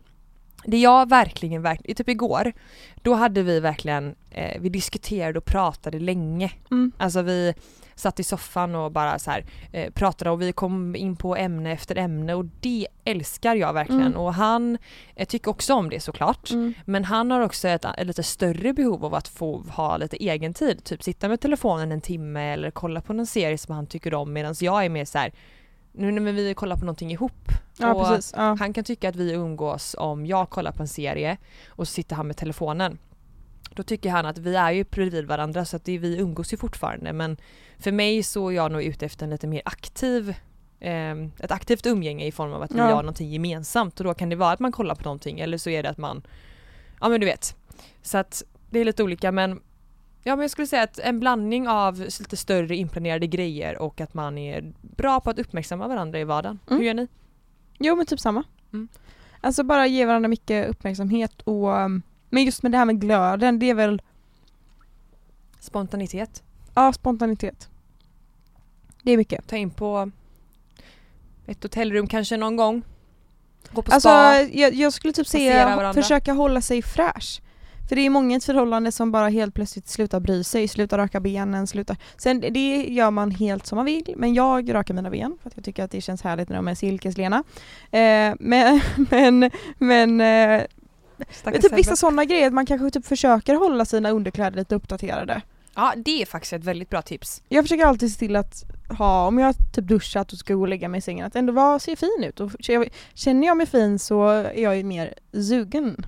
[0.66, 2.54] det jag verkligen, verkligen, typ igår,
[3.02, 6.52] då hade vi verkligen, eh, vi diskuterade och pratade länge.
[6.72, 6.92] Mm.
[6.98, 7.54] Alltså vi
[7.96, 11.72] satt i soffan och bara så här, eh, pratade och vi kom in på ämne
[11.72, 14.18] efter ämne och det älskar jag verkligen Mm.
[14.18, 14.78] och han
[15.16, 16.52] eh, tycker också om det såklart.
[16.52, 16.74] Mm.
[16.86, 20.54] Men han har också ett, ett lite större behov av att få ha lite egen
[20.54, 20.84] tid.
[20.84, 24.34] Typ sitta med telefonen en timme eller kolla på någon serie som han tycker om
[24.34, 25.32] medan jag är mer så här.
[25.94, 27.50] Nu när vi kollar på någonting ihop.
[27.78, 28.34] Ja och precis.
[28.38, 28.56] Ja.
[28.60, 32.16] Han kan tycka att vi umgås om jag kollar på en serie och så sitter
[32.16, 32.98] han med telefonen.
[33.76, 36.58] Då tycker han att vi är ju bredvid varandra så att det, vi umgås ju
[36.58, 37.38] fortfarande men
[37.80, 40.36] för mig så är jag nog ute efter en lite mer aktiv
[40.80, 42.90] ehm, ett aktivt umgänge i form av att vi Ja.
[42.90, 45.70] gör någonting gemensamt och då kan det vara att man kollar på någonting eller så
[45.70, 46.22] är det att man
[47.02, 47.56] Ja men du vet.
[48.02, 49.60] Så att det är lite olika men
[50.24, 54.14] Ja men jag skulle säga att en blandning av lite större inplanerade grejer och att
[54.14, 56.60] man är bra på att uppmärksamma varandra i vardagen.
[56.68, 56.80] Mm.
[56.80, 57.08] Hur gör ni?
[57.80, 58.44] Jo men typ samma.
[58.74, 58.88] Mm.
[59.42, 63.60] Alltså bara ge varandra mycket uppmärksamhet och um, Men just med det här med glöden,
[63.60, 64.02] det är väl
[65.60, 66.44] Spontanitet.
[66.76, 67.70] ja, spontanitet.
[69.02, 69.48] Det är mycket.
[69.48, 70.12] Ta in på
[71.46, 72.82] ett hotellrum kanske någon gång.
[73.72, 74.42] Gå på Alltså spa.
[74.42, 77.42] jag, jag skulle typ säga försöka hålla sig fräsch.
[77.90, 80.98] För det är många i ett förhållande som bara helt plötsligt slutar bry sig, slutar
[80.98, 81.98] raka benen, slutar...
[82.18, 85.56] Sen det gör man helt som man vill, men jag rakar mina ben för att
[85.56, 87.44] jag tycker att det känns härligt när de är silkeslena.
[87.92, 90.62] Eh, men men, men eh,
[91.62, 95.42] typ vissa sådana grejer, att man kanske typ försöker hålla sina underkläder lite uppdaterade.
[95.76, 97.42] Ja det är faktiskt ett väldigt bra tips.
[97.50, 98.64] Jag försöker alltid se till att
[98.98, 101.54] ha, om jag typ duschat och ska gå och lägga mig i sängen, att ändå
[101.54, 102.40] vara, se fin ut.
[102.40, 102.52] Och
[103.14, 106.06] känner jag mig fin så är jag ju mer sugen.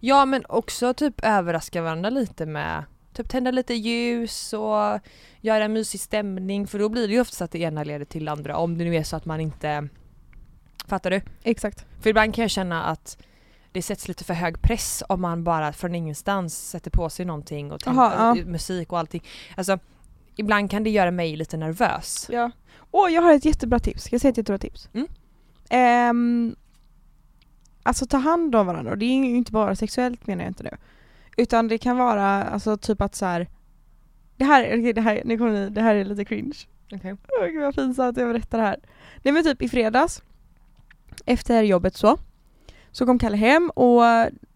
[0.00, 5.00] Ja men också typ överraska varandra lite med Typ tända lite ljus och
[5.40, 8.24] göra en mysig stämning för då blir det ju oftast att det ena leder till
[8.24, 9.88] det andra om det nu är så att man inte
[10.86, 11.20] Fattar du?
[11.42, 11.86] Exakt.
[12.00, 13.18] För ibland kan jag känna att
[13.72, 17.72] det sätts lite för hög press om man bara från ingenstans sätter på sig någonting
[17.72, 18.44] och tänder, Aha, ja.
[18.44, 19.22] musik och allting.
[19.56, 19.78] Alltså
[20.36, 22.26] ibland kan det göra mig lite nervös.
[22.32, 22.50] Ja.
[22.90, 24.04] Åh, jag har ett jättebra tips.
[24.04, 24.88] Ska jag säga ett jättebra tips?
[24.92, 25.06] Mm.
[25.68, 26.56] Ehm,
[27.82, 30.62] alltså ta hand om varandra och det är ju inte bara sexuellt menar jag inte
[30.62, 30.76] nu.
[31.36, 33.48] Utan det kan vara alltså typ att så här.
[34.36, 36.58] Det här, okej, det här, nu kommer ni, det här är lite cringe.
[36.92, 37.12] Okay.
[37.12, 38.80] Åh gud vad pinsamt att jag berättar det här.
[39.22, 40.22] Nej men typ i fredags,
[41.26, 42.18] efter jobbet så,
[42.90, 44.02] så kom Kalle hem och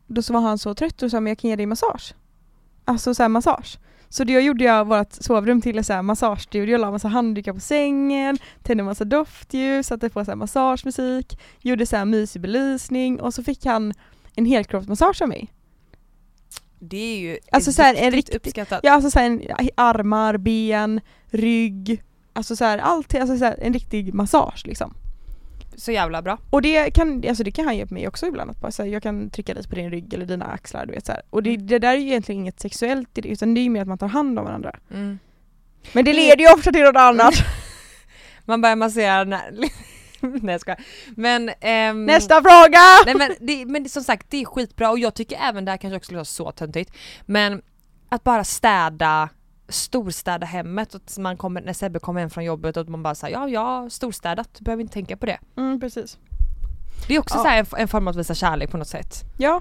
[0.06, 2.14] då så var han så trött och sa men jag kan ge dig massage.
[2.84, 3.78] Alltså så här massage.
[4.16, 7.60] Så jag gjorde jag vårt sovrum till en så här massagestudio, la massa handdukar på
[7.60, 13.34] sängen, tände massa doftljus, satte på så här massagemusik, gjorde så här mysig belysning och
[13.34, 13.92] så fick han
[14.34, 15.48] en helkroppsmassage av mig.
[16.78, 18.80] Det är ju Alltså så här, en riktigt riktig- uppskattat.
[18.82, 19.42] Ja alltså så här, en,
[19.74, 22.02] armar, ben, rygg,
[22.32, 24.94] alltså så här, allt, alltså så här, en riktig massage liksom.
[25.78, 26.38] Så jävla bra.
[26.50, 28.90] Och det kan, alltså det kan han ge mig också ibland, att bara så här,
[28.90, 31.22] jag kan trycka lite på din rygg eller dina axlar du vet så här.
[31.30, 31.66] Och det, Mm.
[31.66, 33.98] det där är ju egentligen inget sexuellt det utan det är ju mer att man
[33.98, 34.76] tar hand om varandra.
[34.94, 35.18] Mm.
[35.92, 37.34] Men det leder ju ofta till något annat.
[38.44, 39.50] Man börjar massera när...
[40.20, 40.80] Nej jag skojar.
[41.16, 41.50] Men...
[41.60, 42.78] ehm, Nästa fråga!
[43.06, 45.78] Nej men, det, men som sagt det är skitbra och jag tycker även det här
[45.78, 46.92] kanske också låter så töntigt
[47.26, 47.62] men
[48.08, 49.28] att bara städa
[49.68, 53.36] storstäda hemmet och man kommer, när Sebbe kommer hem från jobbet och man bara säger
[53.38, 55.38] ja jag har storstädat, du behöver inte tänka på det.
[55.56, 56.18] Mm, precis.
[57.08, 57.42] Det är också Ja.
[57.42, 59.14] så här en, en form att visa kärlek på något sätt.
[59.38, 59.60] Ja.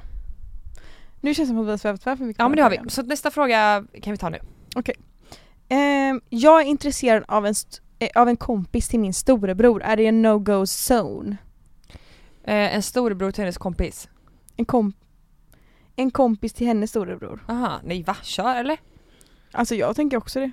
[1.22, 2.40] Nu känns det som att vi har svävat för mycket.
[2.40, 2.80] Ja men det har vi.
[2.90, 4.40] Så nästa fråga kan vi ta nu.
[5.70, 7.54] Ehm, jag är intresserad av en,
[8.00, 9.82] eh, av en kompis till min storebror.
[9.84, 11.38] Är det en no-go zone?
[12.44, 14.10] Eh, en storebror till hennes kompis.
[14.58, 14.94] En, kom-
[15.96, 17.44] en kompis till hennes storebror.
[17.50, 18.16] Aha, nej va?
[18.24, 18.78] Kör eller?
[19.56, 20.52] Alltså jag tänker också det.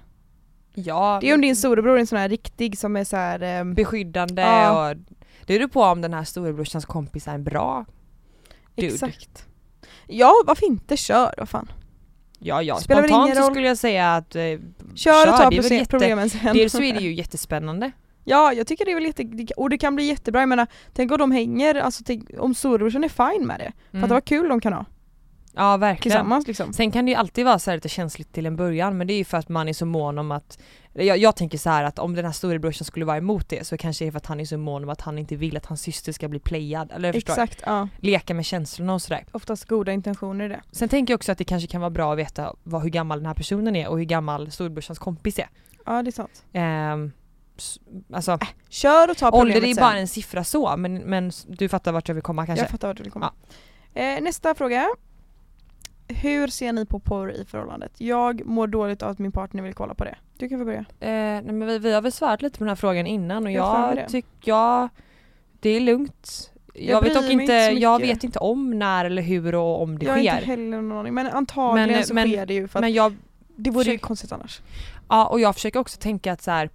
[0.75, 1.19] Ja.
[1.21, 3.41] Det är om din storebror är en sån här riktig som är så här.
[3.43, 4.91] ehm, beskyddande Ja.
[4.91, 4.97] och
[5.47, 7.85] det beror på om den här storebrorsans kompis är en bra
[8.75, 8.89] dude.
[8.93, 9.47] Exakt.
[10.07, 10.97] Ja, varför inte?
[10.97, 11.71] Kör, vad fan.
[12.39, 13.51] Ja ja, Spelar spontant så roll.
[13.51, 14.43] skulle jag säga att eh,
[14.95, 16.55] Kör och ta det är jätte- problemen sen.
[16.55, 17.93] Dels så är det ju jättespännande.
[18.25, 19.47] Ja, jag tycker det är väl jätte...
[19.57, 23.05] Och det kan bli jättebra, jag menar, tänk om de hänger, alltså tänk, om storebrorsan
[23.05, 23.73] är fine med det.
[23.91, 24.05] För Mm.
[24.05, 24.85] att det var kul de kan ha
[25.55, 26.03] Ja verkligen.
[26.03, 26.73] tillsammans liksom.
[26.73, 29.19] Sen kan det ju alltid vara så lite känsligt till en början men det är
[29.19, 30.59] ju för att man är så mån om att
[30.93, 34.05] jag, jag tänker så att om den här storebrorsan skulle vara emot det så kanske
[34.05, 35.83] det är för att han är så mån om att han inte vill att hans
[35.83, 37.33] syster ska bli playad eller förstår.
[37.33, 37.89] Exakt, ja.
[38.01, 39.25] Leka med känslorna och sådär.
[39.33, 40.61] Oftast goda intentioner i det.
[40.73, 43.19] Sen tänker jag också att det kanske kan vara bra att veta vad, hur gammal
[43.19, 45.49] den här personen är och hur gammal storebrorsans kompis är.
[45.87, 46.45] Ja, det är sant.
[46.53, 47.13] Ehm,
[48.13, 48.39] alltså
[48.69, 52.09] Kör och ta problemet ålder är bara en siffra så men, men du fattar vart
[52.09, 52.65] jag vill komma kanske?
[52.65, 53.33] Jag fattar vart du vill komma.
[53.95, 54.89] Eh, nästa fråga.
[56.09, 57.93] Hur ser ni på porr i förhållandet?
[58.01, 60.17] Jag mår dåligt av att min partner vill kolla på det.
[60.39, 60.79] Du kan få börja.
[60.79, 63.53] Eh, nej, men vi, vi har väl svarat lite på den här frågan innan och
[63.53, 64.89] Jag har jag tycker, ja,
[65.61, 66.53] det är lugnt.
[66.75, 69.99] Jag, Jag vet dock inte, inte jag vet inte om när eller hur och om
[69.99, 70.33] det jag har sker.
[70.35, 73.17] inte heller någon aning men antagligen Men- så men- sker det ju för Men jag,
[73.57, 74.61] det vore ju konstigt annars.
[75.09, 76.71] ja och jag försöker också tänka att så här,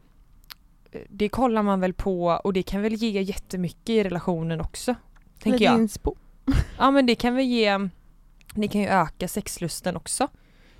[0.92, 4.96] eh, det kollar man väl på och det kan väl ge jättemycket i relationen också.
[5.40, 5.76] Tänker Lite jag.
[5.80, 6.16] inspo.
[6.78, 7.90] Ja men det kan väl ge,
[8.62, 10.28] det kan ju öka sexlusten också.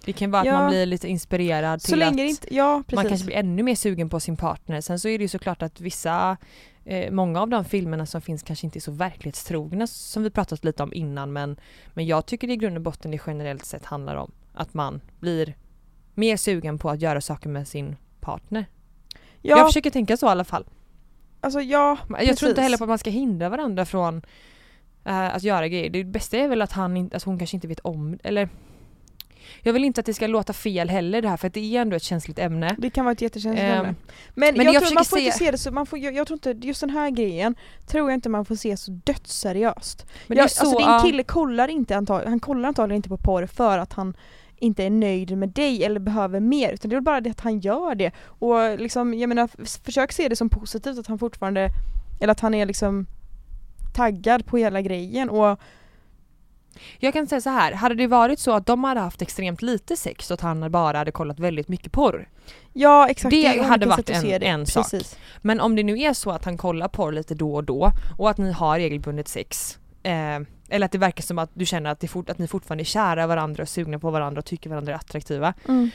[0.06, 0.54] Det kan vara att Ja.
[0.54, 2.96] man blir lite inspirerad Så till länge att inte, ja precis.
[2.96, 4.82] man kanske blir ännu mer sugen på sin partner.
[4.82, 6.38] Sen så är det ju såklart att vissa,
[6.86, 10.64] eh, många av de filmerna som finns kanske inte är så verklighetstrogna som vi pratat
[10.66, 11.60] lite om innan men,
[11.94, 15.02] men jag tycker det i grund och botten det generellt sett handlar om att man
[15.20, 15.56] blir
[16.14, 18.66] mer sugen på att göra saker med sin partner.
[19.42, 20.66] ja, Jag försöker tänka så i alla fall.
[21.42, 22.58] alltså ja, Jag tror inte Precis.
[22.60, 24.22] heller på att man ska hindra varandra från
[25.08, 25.90] eh, att göra grejer.
[25.90, 28.50] Det bästa är väl att han alltså hon kanske inte vet om eller
[29.64, 31.82] Jag vill inte att det ska låta fel heller det här för att det är
[31.82, 32.76] ändå ett känsligt ämne.
[32.78, 33.96] Det kan vara ett jättekänsligt Ehm, ämne.
[34.36, 36.14] Men, men jag, jag tror man får inte se- se det så, man får, jag,
[36.16, 40.06] jag tror inte, just den här grejen tror jag inte man får se så dödsseriöst.
[40.28, 43.10] Men jag, det är så, alltså din kille kollar inte antagligen, han kollar antagligen inte
[43.10, 44.14] på porr för att han
[44.60, 47.60] inte är nöjd med dig eller behöver mer utan det är bara det att han
[47.60, 48.12] gör det.
[48.20, 49.50] Och liksom, jag menar,
[49.86, 51.70] försök se det som positivt att han fortfarande,
[52.22, 53.06] eller att han är liksom
[53.98, 55.60] taggad på hela grejen och
[57.00, 59.98] Jag kan säga så här, hade det varit så att de hade haft extremt lite
[59.98, 62.30] sex och att han bara hade kollat väldigt mycket porr.
[62.74, 63.32] ja exakt.
[63.32, 64.48] Det är hade varit en- det.
[64.48, 64.84] en sak.
[64.92, 65.18] Precis.
[65.42, 68.30] Men om det nu är så att han kollar porr lite då och då och
[68.30, 72.10] att ni har regelbundet sex eh, eller att det verkar som att du känner att,
[72.10, 74.96] fort, att ni fortfarande är kära varandra och sugna på varandra och tycker varandra är
[74.96, 75.54] attraktiva.
[75.68, 75.92] Mm.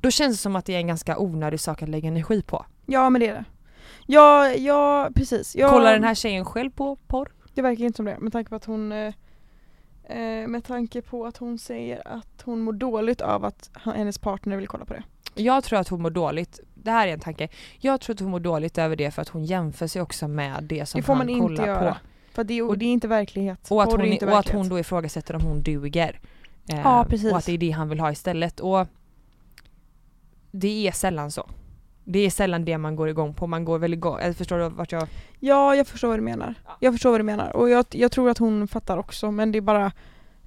[0.00, 2.66] Då känns det som att det är en ganska onödig sak att lägga energi på.
[2.86, 3.44] Ja men det är det.
[4.06, 5.56] Ja, ja precis.
[5.56, 7.32] Ja, Kollar den här tjejen själv på porr?
[7.54, 9.14] Det verkar inte som det med tanke på att hon eh,
[10.04, 14.56] eh, med tanke på att hon säger att hon mår dåligt av att hennes partner
[14.56, 15.02] vill kolla på det.
[15.34, 17.48] Jag tror att hon mår dåligt, det här är en tanke,
[17.80, 20.64] jag tror att hon mår dåligt över det för att hon jämför sig också med
[20.64, 21.92] det som det får han man inte kollar göra.
[21.92, 21.98] på.
[22.34, 23.70] För det, är- Och- det är inte verklighet.
[23.70, 24.56] Och att, hon, inte och att verklighet.
[24.58, 26.20] hon då ifrågasätter om hon duger.
[26.68, 27.32] Eh, Ja, precis.
[27.32, 28.60] Och att det är det han vill ha istället.
[28.60, 28.86] Och
[30.50, 31.48] det är sällan så.
[32.04, 33.46] Det är sällan det man går igång på.
[33.46, 35.08] Man går väl igång, eller förstår du vart jag...
[35.40, 36.54] Ja, jag förstår vad du menar.
[36.64, 36.76] Ja.
[36.80, 37.56] Jag förstår vad du menar.
[37.56, 39.92] Och jag, jag tror att hon fattar också men det är bara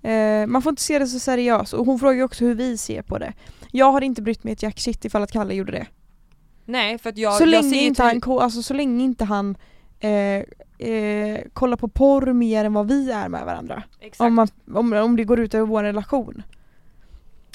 [0.02, 2.78] eh, man får inte se det så seriöst och hon frågar ju också hur vi
[2.78, 3.34] ser på det.
[3.72, 5.88] Jag hade inte brytt mig ett jack shit ifall att Kalle gjorde det.
[6.66, 9.58] Nej för att jag, så, jag länge inte han, alltså, så länge inte han
[10.00, 13.84] eh, eh, kollar på porr mer än vad vi är med varandra.
[14.00, 14.28] Exakt.
[14.28, 16.44] Om, man, om, om det går ut över vår relation.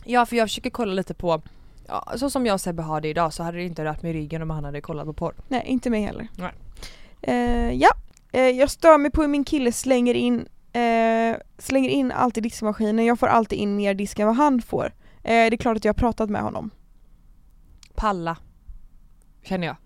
[0.04, 1.42] Ja för jag försöker kolla lite på,
[1.90, 4.10] ja, så som jag och Sebbe har det idag så hade det inte rört mig
[4.10, 5.34] i ryggen om han hade kollat på porr.
[5.48, 6.28] Nej, inte mig heller.
[6.36, 6.52] Nej.
[7.22, 7.90] Eh, ja,
[8.32, 12.40] eh, jag stör mig på hur min kille slänger in, eh, slänger in allt i
[12.40, 13.04] diskmaskinen.
[13.04, 14.94] Jag får alltid in mer disk än vad han får.
[15.22, 16.70] Eh, det är klart att jag har pratat med honom.
[17.94, 18.36] Palla.
[19.42, 19.76] Känner jag.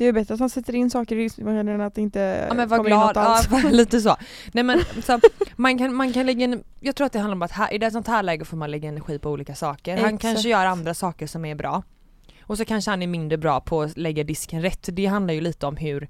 [0.00, 2.54] Det är bättre att han sätter in saker i diskmaskinen än att det inte Ja
[2.54, 3.48] men var kommer in glad, något alls.
[3.50, 4.16] ja, lite så.
[4.52, 5.20] Nej men så,
[5.56, 7.78] man, kan, man kan lägga en, jag tror att det handlar om att här, i
[7.78, 9.96] det sånt här läge får man lägga energi på olika saker.
[9.96, 10.22] Han Exakt.
[10.22, 11.82] kanske gör andra saker som är bra.
[12.42, 14.88] Och så kanske han är mindre bra på att lägga disken rätt.
[14.92, 16.08] Det handlar ju lite om hur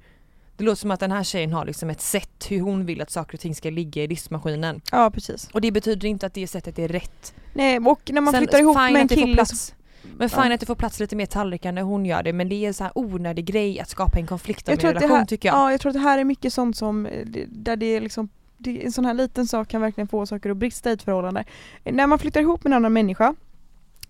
[0.57, 3.11] det låter som att den här tjejen har liksom ett sätt hur hon vill att
[3.11, 4.81] saker och ting ska ligga i diskmaskinen.
[4.92, 5.48] Ja precis.
[5.53, 7.35] Och det betyder inte att det sättet är rätt.
[7.55, 9.74] Nej och när man Sen, flyttar ihop med en kille så, plats.
[10.16, 10.54] Men fine Ja.
[10.54, 12.74] att det får plats lite mer tallrikar när hon gör det men det är en
[12.74, 15.56] sån här onödig grej att skapa en konflikt om en relation här, tycker jag.
[15.56, 18.28] ja, jag tror att det här är mycket sånt som, eh, där det är liksom
[18.58, 21.44] det, en sån här liten sak kan verkligen få saker att brista i ett förhållande.
[21.84, 23.34] När man flyttar ihop med en annan människa,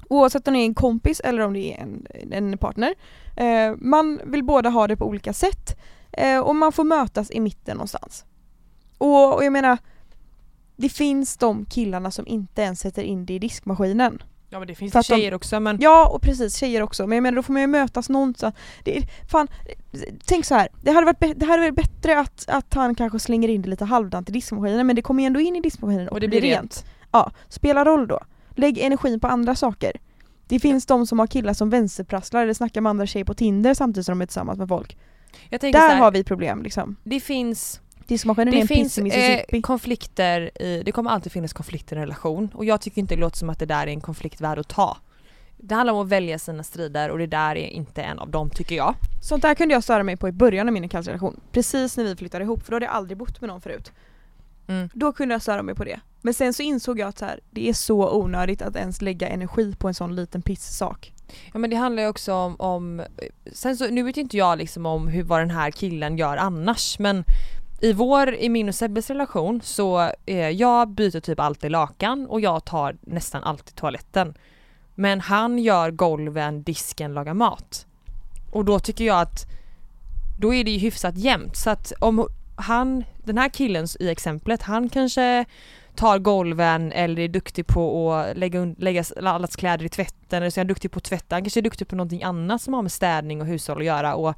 [0.08, 2.94] oavsett om det är en kompis eller om det är en, en partner,
[3.36, 5.80] eh, man vill båda ha det på olika sätt
[6.12, 8.24] eh, och man får mötas i mitten någonstans.
[8.98, 9.78] Och, och jag menar,
[10.76, 14.22] det finns de killarna som inte ens sätter in det i diskmaskinen.
[14.52, 17.06] Ja men det finns ju att de- tjejer också men Ja och precis, tjejer också.
[17.06, 18.54] Men jag menar då får man ju mötas någonstans.
[18.84, 19.48] Det fan,
[20.24, 20.68] tänk så här.
[20.82, 23.84] det hade varit, det hade varit bättre att, att han kanske slänger in det lite
[23.84, 26.40] halvdant i diskmaskinen men det kommer ju ändå in i diskmaskinen och, och det blir
[26.40, 26.60] rent.
[26.60, 26.84] rent.
[27.12, 28.20] Ja, spela roll då.
[28.56, 29.92] Lägg energin på andra saker.
[30.48, 33.74] Det finns de som har killar som vänsterprasslar eller snackar med andra tjejer på Tinder
[33.74, 34.96] samtidigt som de är tillsammans med folk.
[35.50, 36.96] Där här, har vi problem liksom.
[37.04, 39.56] det finns, Diskmaskinen är det en finns piss i Mississippi.
[39.56, 43.14] eh, konflikter, i, det kommer alltid finnas konflikter i en relation och jag tycker inte
[43.14, 44.96] det låter som att det där är en konflikt värd att ta.
[45.56, 48.50] Det handlar om att välja sina strider och det där är inte en av dem
[48.50, 48.94] tycker jag.
[49.22, 51.40] Sånt där kunde jag störa mig på i början av min och Kalles relation.
[51.52, 53.92] Precis när vi flyttade ihop för då hade jag aldrig bott med någon förut.
[54.66, 54.88] Mm.
[54.94, 56.00] Då kunde jag störa mig på det.
[56.22, 59.28] Men sen så insåg jag att så här, det är så onödigt att ens lägga
[59.28, 61.12] energi på en sån liten pisssak.
[61.52, 63.02] Ja men det handlar ju också om, om
[63.52, 66.98] sen så, nu vet inte jag liksom om hur, vad den här killen gör annars
[66.98, 67.24] men
[67.80, 72.40] i vår, i min och Sebbes relation så eh, jag byter typ alltid lakan och
[72.40, 74.34] jag tar nästan alltid toaletten.
[74.94, 77.86] Men han gör golven, disken, lagar mat.
[78.52, 79.46] Och då tycker jag att
[80.40, 84.62] då är det ju hyfsat jämnt så att om han, den här killen i exemplet,
[84.62, 85.44] han kanske
[85.94, 90.60] tar golven eller är duktig på att lägga, lägga allas kläder i tvätten eller så
[90.60, 91.36] är han duktig på att tvätta.
[91.36, 94.14] Han kanske är duktig på någonting annat som har med städning och hushåll att göra
[94.14, 94.34] och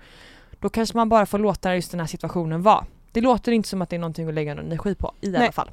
[0.61, 2.85] då kanske man bara får låta just den här situationen vara.
[3.12, 5.42] Det låter inte som att det är någonting att lägga någon energi på i Nej.
[5.42, 5.70] alla fall.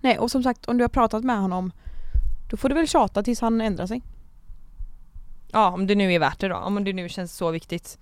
[0.00, 1.72] Nej och som sagt om du har pratat med honom
[2.50, 4.02] då får du väl tjata tills han ändrar sig.
[5.52, 7.98] Ja om det nu är värt det då, om det nu känns så viktigt.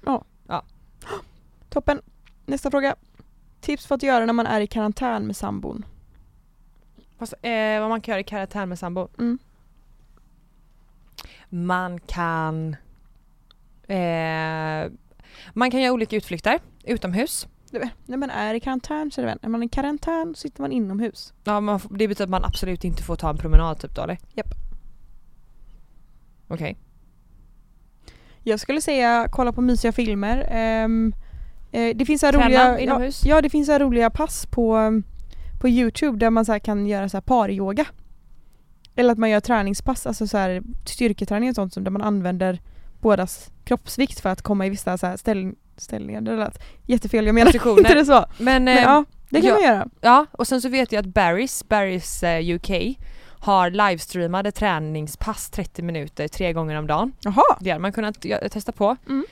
[1.68, 2.02] Toppen.
[2.46, 2.96] Nästa fråga.
[3.60, 5.84] Tips för att göra när man är i karantän med sambon.
[7.18, 9.08] Fast, eh, vad man kan göra i karantän med sambo?
[9.18, 9.38] Mm.
[11.48, 12.76] Man kan
[13.88, 14.90] eh,
[15.52, 17.46] Man kan göra olika utflykter utomhus.
[18.06, 20.40] När man är i karantän så är det väl, när man är i karantän så
[20.40, 21.32] sitter man inomhus.
[21.44, 24.18] Ja, får- det betyder att man absolut inte får ta en promenad typ då eller?
[26.48, 26.76] Okej.
[28.42, 30.48] Jag skulle säga kolla på mysiga filmer.
[30.50, 31.14] Ehm,
[31.72, 33.24] eh, det finns så roliga, ja, inomhus?
[33.24, 35.02] ja det finns så roliga pass på,
[35.60, 37.86] på Youtube där man så kan göra så här paryoga.
[38.94, 42.60] Eller att man gör träningspass, alltså så här styrketräning och sånt som där man använder
[43.06, 46.20] bådas kroppsvikt för att komma i vissa så här ställ, ställningar.
[46.20, 48.24] Det lät jättefel, jag menar inte det så.
[48.38, 49.54] Men, Men eh, ja, det kan ja.
[49.54, 49.88] man göra.
[50.00, 52.98] Ja, och sen så vet jag att Barry's, Barry's eh, UK
[53.40, 57.12] har livestreamade träningspass 30 minuter tre gånger om dagen.
[57.20, 57.56] Jaha.
[57.60, 58.96] Det hade man kunnat testa på.
[59.06, 59.26] Mm.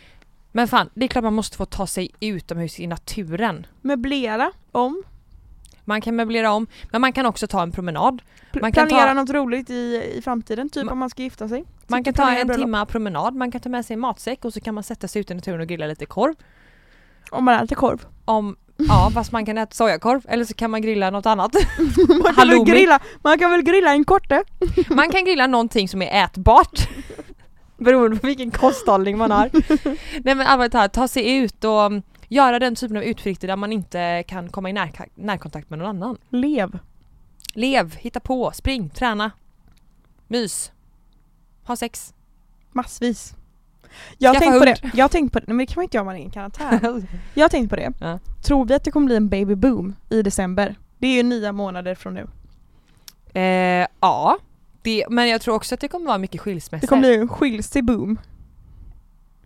[0.53, 3.66] Men fan, det är klart man måste få ta sig utomhus i naturen.
[3.81, 5.03] Möblera om.
[5.85, 8.22] Man kan möblera om, men man kan också ta en promenad.
[8.61, 11.49] Man kan planera ta- något roligt i, i framtiden, typ Ma- om man ska gifta
[11.49, 11.64] sig.
[11.87, 12.64] Man kan ta en bröllop.
[12.64, 15.20] timma promenad, man kan ta med sig en matsäck och så kan man sätta sig
[15.20, 16.35] ute i naturen och grilla lite korv.
[17.30, 18.07] Om man äter korv.
[18.24, 21.55] Om, ja fast man kan äta sojakorv eller så kan man grilla något annat.
[22.22, 24.45] man, kan väl grilla, man kan väl grilla en korte?
[24.89, 26.89] Man kan grilla någonting som är ätbart.
[27.76, 29.51] Beroende på vilken kosthållning man har.
[30.24, 33.57] Nej men allvarligt talat, ta sig ut och mm, göra den typen av utflykter där
[33.57, 36.16] man inte kan komma i närka- närkontakt med någon annan.
[36.29, 36.79] Lev.
[37.55, 39.31] Lev, hitta på, spring, träna.
[40.29, 40.72] Mys.
[41.64, 42.14] Ha sex.
[42.72, 43.35] Massvis.
[44.18, 44.97] Jag har Skaffa tänkt på det.
[44.97, 45.47] Jag har tänkt på det.
[45.47, 47.07] Men det kan man inte göra om man är i karantän.
[47.35, 47.93] Jag har tänkt på det.
[48.01, 48.18] Ja.
[48.45, 50.75] Tror vi att det kommer bli en baby boom i december?
[50.99, 52.27] Det är ju nya månader från nu.
[53.41, 54.39] Eh, ja,
[54.83, 56.81] det, men jag tror också att det kommer vara mycket skilsmässor.
[56.81, 58.18] Det kommer bli en skilsig boom.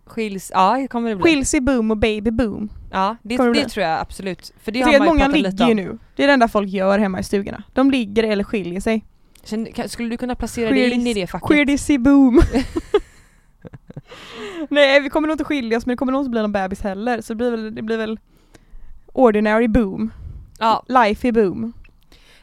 [0.09, 1.23] Skils, ja kommer det bli.
[1.31, 2.69] Skilsig boom och baby boom.
[2.91, 4.53] ja, det, det det tror jag absolut.
[4.63, 5.97] För det Jag har man ju många ligger ju nu.
[6.15, 7.63] Det är det enda folk gör hemma i stugorna.
[7.73, 9.05] De ligger eller skiljer sig.
[9.43, 11.47] Känn- kan- Skulle du kunna placera dig in i det facket?
[11.47, 12.41] Queerdissy boom.
[14.69, 17.21] Nej vi kommer nog inte skiljas men det kommer nog inte bli någon bebis heller.
[17.21, 18.19] Så det blir väl, det blir väl
[19.13, 20.13] ordinary boom.
[20.59, 21.73] Ja, Life i boom.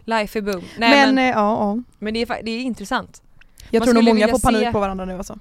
[0.04, 0.62] life är boom.
[0.78, 1.34] Nej, men men, eh, ja,
[1.76, 1.82] ja.
[1.98, 3.22] men det, är, det är intressant.
[3.70, 5.38] Jag Man tror nog många får panik se- på varandra nu alltså.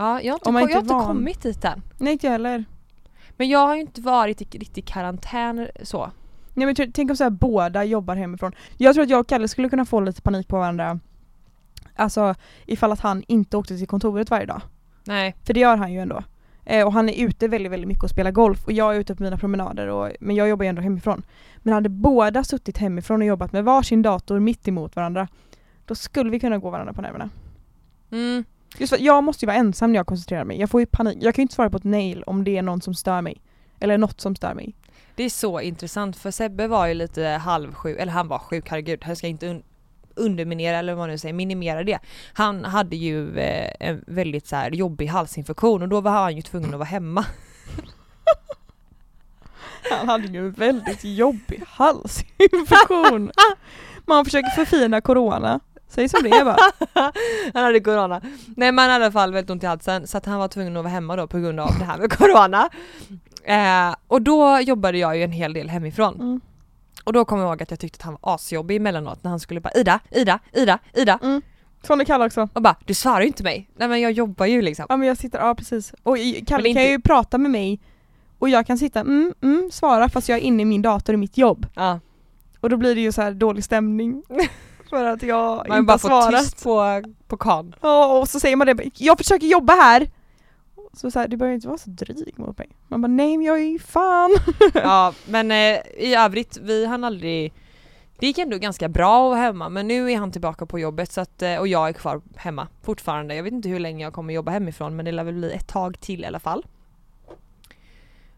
[0.00, 1.06] Ja, jag har inte, Om man jag har inte van.
[1.06, 1.82] kommit dit än.
[1.98, 2.64] Nej inte jag heller.
[3.36, 6.10] Men jag har ju inte varit i riktig karantän så.
[6.54, 8.52] Nej men t- tänk om så här, båda jobbar hemifrån.
[8.76, 11.00] Jag tror att jag och Kalle skulle kunna få lite panik på varandra.
[11.96, 12.34] Alltså
[12.66, 14.62] ifall att han inte åkte till kontoret varje dag.
[15.04, 15.36] Nej.
[15.44, 16.22] För det gör han ju ändå.
[16.64, 19.14] Eh, och han är ute väldigt, väldigt mycket och spelar golf och jag är ute
[19.14, 21.22] på mina promenader och, men jag jobbar ju ändå hemifrån.
[21.58, 25.28] Men hade båda suttit hemifrån och jobbat med varsin dator mitt emot varandra
[25.86, 27.30] då skulle vi kunna gå varandra på nerverna.
[28.12, 28.44] Mm.
[28.78, 30.60] Just för jag måste ju vara ensam när jag koncentrerar mig.
[30.60, 31.18] Jag får ju panik.
[31.20, 33.40] Jag kan ju inte svara på ett mail om det är någon som stör mig.
[33.80, 34.74] Eller något som stör mig.
[35.14, 39.02] Det är så intressant för Sebbe var ju lite halvsjuk, eller han var sjuk, herregud,
[39.06, 39.62] jag ska inte un-
[40.14, 41.98] underminera eller vad man nu säger, minimera det.
[42.32, 46.42] Han hade ju eh, en väldigt så här jobbig halsinfektion och då var han ju
[46.42, 47.24] tvungen att vara hemma.
[49.90, 53.30] Han hade ju en väldigt jobbig halsinfektion.
[54.06, 55.60] Man försöker förfina corona.
[55.90, 56.56] Säg som det är bara.
[57.54, 58.20] han hade corona.
[58.56, 60.48] Nej men han hade i alla fall väldigt ont i halsen så att han var
[60.48, 62.68] tvungen att vara hemma då på grund av det här med corona.
[63.44, 66.14] Eh, och då jobbade jag ju en hel del hemifrån.
[66.14, 66.40] Mm.
[67.04, 69.40] Och då kommer jag ihåg att jag tyckte att han var asjobbig emellanåt när han
[69.40, 71.18] skulle bara Ida, Ida, Ida, Ida.
[71.82, 72.48] Som det kallar också.
[72.52, 73.70] Och bara du svarar ju inte mig.
[73.76, 74.86] Nej men jag jobbar ju liksom.
[74.88, 75.94] Ja men jag sitter, ja precis.
[76.02, 76.16] Och
[76.46, 77.80] Kalle inte- kan ju prata med mig
[78.38, 81.18] och jag kan sitta mm, mm, svara fast jag är inne i min dator i
[81.18, 81.66] mitt jobb.
[81.74, 82.00] Ja.
[82.60, 84.22] Och då blir det ju så här dålig stämning.
[84.90, 86.40] För att jag Man inte bara har får svarat.
[86.40, 87.74] tyst på, på kan.
[87.80, 90.10] Ja, och så säger man det, jag försöker jobba här.
[90.92, 92.68] Så, så här, du behöver inte vara så dryg mot mig.
[92.88, 94.30] Man bara nej men jag är ju fan.
[94.74, 97.52] Ja men eh, i övrigt, vi hann aldrig
[98.18, 101.12] det gick ändå ganska bra att vara hemma men nu är han tillbaka på jobbet
[101.12, 103.34] så att, eh, och jag är kvar hemma fortfarande.
[103.34, 105.68] Jag vet inte hur länge jag kommer jobba hemifrån men det lär väl bli ett
[105.68, 106.66] tag till i alla fall.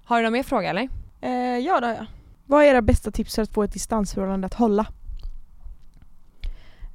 [0.05, 0.89] Har du någon mer fråga eller?
[1.21, 2.07] Eh, ja det har jag.
[2.47, 4.87] Vad är era bästa tips för att få ett distansförhållande att hålla?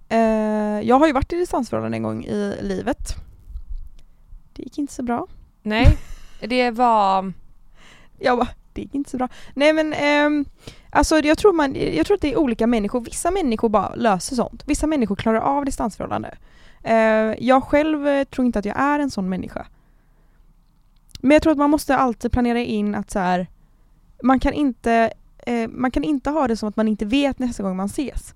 [0.09, 3.15] Eh, jag har ju varit i distansförhållande en gång i livet.
[4.53, 5.27] Det gick inte så bra.
[5.61, 5.97] Nej,
[6.39, 7.33] det var...
[8.19, 9.29] Jag bara, det gick inte så bra.
[9.53, 10.45] Nej men ehm,
[10.89, 13.01] alltså jag tror, man, jag tror att det är olika människor.
[13.01, 14.63] Vissa människor bara löser sånt.
[14.67, 16.37] Vissa människor klarar av distansförhållande.
[16.83, 16.95] Eh,
[17.39, 19.67] jag själv eh, tror inte att jag är en sån människa.
[21.21, 23.47] Men jag tror att man måste alltid planera in att så här,
[24.23, 25.13] man kan inte
[25.69, 28.33] man kan inte ha det som att man inte vet nästa gång man ses.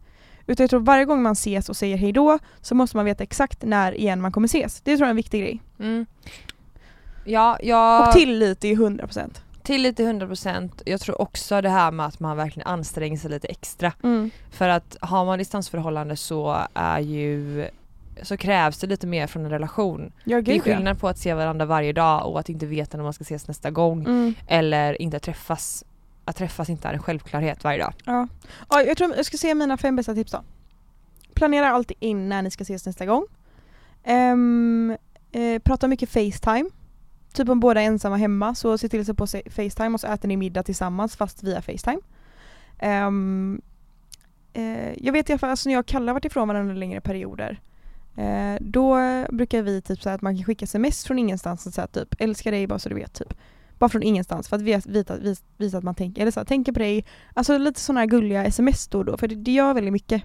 [0.47, 3.23] Utan jag tror varje gång man ses och säger hej då så måste man veta
[3.23, 4.81] exakt när igen man kommer ses.
[4.81, 5.61] Det tror jag är en viktig grej.
[5.79, 6.05] Mm.
[7.25, 8.07] Ja, jag...
[8.07, 9.41] Och tillit är ju 100%.
[9.63, 10.69] Tillit till 100%.
[10.85, 13.93] Jag tror också det här med att man verkligen anstränger sig lite extra.
[14.03, 14.31] Mm.
[14.51, 17.67] För att har man distansförhållande så är ju
[18.23, 20.11] så krävs det lite mer från en relation.
[20.23, 23.03] Ja, Det är skillnad på att se varandra varje dag och att inte veta när
[23.03, 24.33] man ska ses nästa gång Mm.
[24.47, 25.83] eller inte träffas.
[26.31, 27.93] Att träffas inte är en självklarhet varje dag.
[28.05, 28.27] Ja.
[28.69, 30.43] ja, jag tror jag ska säga mina fem bästa tips då.
[31.33, 33.25] Planera alltid in när ni ska ses nästa gång.
[34.07, 34.97] Um,
[35.31, 36.69] eh, prata mycket Facetime.
[37.33, 40.27] Typ om båda är ensamma hemma så se till att på Facetime och så äter
[40.27, 42.01] ni middag tillsammans fast via Facetime.
[43.07, 43.61] Um,
[44.53, 46.73] eh, jag vet i alla fall, alltså när jag och Kalle har varit ifrån varandra
[46.73, 47.59] längre perioder
[48.17, 48.97] eh, då
[49.29, 52.51] brukar vi typ säga att man kan skicka sms från ingenstans och säga typ älskar
[52.51, 53.33] dig bara så du vet typ.
[53.81, 55.17] Bara från ingenstans för att visa,
[55.57, 57.05] visa, att man tänker, eller så tänker på dig.
[57.33, 60.23] Alltså lite sådana här gulliga sms då för det, det gör väldigt mycket.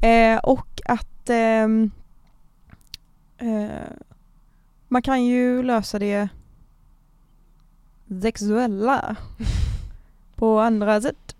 [0.00, 1.90] Eh, och att ehm,
[3.38, 3.68] eh,
[4.88, 6.28] man kan ju lösa det
[8.22, 9.16] sexuella
[10.36, 11.36] på andra sätt.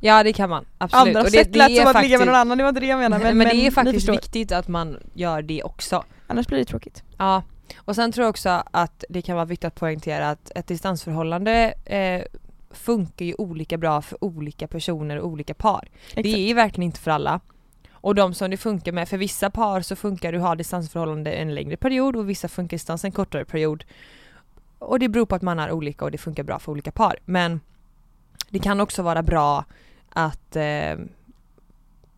[0.00, 1.06] Ja det kan man, absolut.
[1.06, 2.80] Andra Och det, sätt det lät som att ligga med någon annan, det var inte
[2.80, 3.24] det jag menade.
[3.24, 6.04] Men, men, det är faktiskt viktigt att man gör det också.
[6.26, 7.02] Annars blir det tråkigt.
[7.18, 7.42] Ja,
[7.76, 11.74] och sen tror jag också att det kan vara viktigt att poängtera att ett distansförhållande
[11.84, 12.22] eh,
[12.70, 15.88] funkar ju olika bra för olika personer och olika par.
[16.08, 16.22] Exakt.
[16.22, 17.40] Det är verkligen inte för alla.
[17.90, 21.32] Och de som det funkar med, för vissa par så funkar det att ha distansförhållande
[21.32, 23.84] en längre period och vissa funkar distans en kortare period.
[24.78, 27.18] Och det beror på att man är olika och det funkar bra för olika par.
[27.24, 27.60] Men
[28.50, 29.64] det kan också vara bra
[30.08, 30.94] att, eh,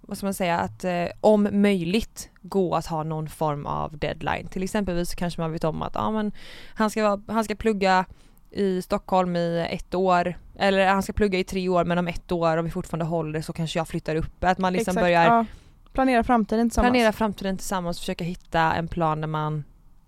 [0.01, 4.49] vad ska man säga, att eh, om möjligt gå att ha någon form av deadline.
[4.49, 6.33] Till exempelvis kanske man vet om att ah, men
[6.75, 8.05] han, ska vara, han ska plugga
[8.51, 12.33] i Stockholm i ett år eller han ska plugga i tre år men om ett
[12.33, 14.45] år om vi fortfarande håller så kanske jag flyttar upp.
[14.45, 15.47] Att man liksom Exakt, börjar ja.
[15.93, 16.93] Planera framtiden tillsammans.
[16.93, 19.65] planera framtiden tillsammans, försöka hitta en plan där man,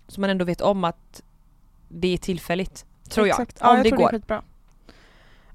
[0.07, 1.21] så man ändå vet om att
[1.87, 2.85] det är tillfälligt.
[3.09, 3.33] Tror jag.
[3.33, 3.57] Exakt.
[3.61, 4.09] Ja, om jag det tror går.
[4.11, 4.43] Det är skitbra.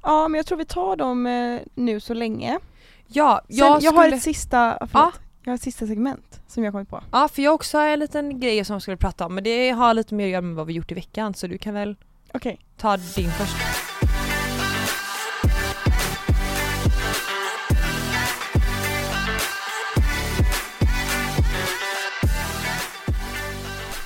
[0.03, 2.59] Ja men jag tror vi tar dem eh, nu så länge.
[3.07, 6.65] ja, Sen, jag, jag, har skulle, ett sista, förlåt, jag har ett sista segment som
[6.65, 7.03] jag kommit på.
[7.13, 9.71] ja för jag också har en liten grej som jag skulle prata om men det
[9.71, 11.97] har lite mer att göra med vad vi gjort i veckan så du kan väl
[12.35, 12.61] Okej.
[12.77, 13.57] ta din först.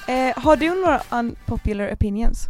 [0.09, 2.47] Eh, har du några unpopular opinions?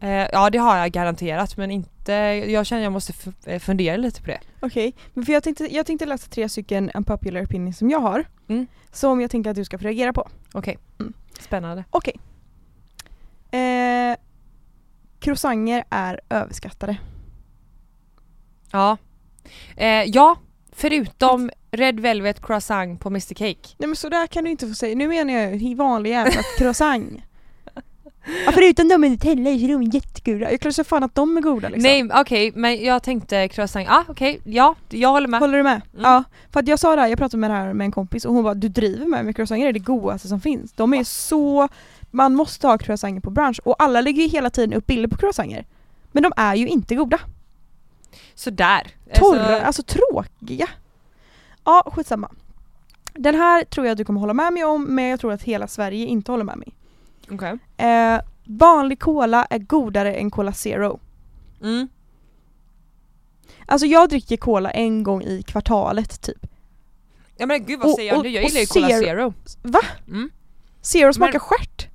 [0.00, 3.12] Eh, ja det har jag garanterat men inte, jag känner jag måste
[3.46, 4.40] eh, fundera lite på det.
[4.60, 8.24] Okej, men för jag tänkte, jag tänkte läsa tre stycken unpopular opinions som jag har.
[8.48, 8.66] Mm.
[8.92, 10.28] Som jag tänkte att du ska få reagera på.
[10.52, 11.12] Okej, Mm.
[11.40, 11.84] spännande.
[11.90, 12.16] Okej.
[13.50, 14.16] Eh,
[15.20, 16.96] croissanter är överskattade.
[18.72, 18.96] Ja.
[19.76, 20.36] Eh, ja,
[20.72, 23.68] förutom Red Velvet Croissant på Mr Cake.
[23.78, 24.96] Nej men sådär kan du inte få säga.
[24.96, 27.12] Nu menar jag vanlig jävla croissant.
[28.46, 30.50] Ja förutom de med Nutella så de är jättegoda.
[30.50, 31.82] Jag klarar fan att de är goda liksom.
[31.82, 35.40] Nej okej, men jag tänkte croissant, ah, okej, ja, jag håller med.
[35.40, 35.80] Håller du med?
[35.92, 36.02] Mm.
[36.02, 36.24] Ja.
[36.52, 38.34] För att jag sa det här, jag pratade med det här med en kompis och
[38.34, 40.72] hon bara du driver med mig, croissanter är det godaste som finns.
[40.72, 41.68] De är så...
[42.10, 45.16] Man måste ha croissanter på brunch och alla lägger ju hela tiden upp bilder på
[45.16, 45.64] croissanter.
[46.12, 47.18] Men de är ju inte goda.
[48.34, 48.86] Sådär.
[49.14, 50.68] Torra, Alltså, alltså tråkiga.
[51.64, 52.30] Ja, skitsamma.
[53.14, 55.42] Den här tror jag att du kommer hålla med mig om men jag tror att
[55.42, 56.68] hela Sverige inte håller med mig.
[57.30, 57.58] Okej.
[57.76, 61.00] Eh, vanlig cola är godare än Cola Zero.
[61.62, 61.88] Mm.
[63.66, 66.46] Alltså jag dricker cola en gång i kvartalet typ.
[67.36, 68.28] Ja men gud vad Och- säger jag nu?
[68.28, 69.34] Jag gillar ju Cola Zero- Zero.
[69.62, 69.80] Va?
[70.08, 70.30] Mm.
[70.82, 71.86] Zero smakar Men- stjärt.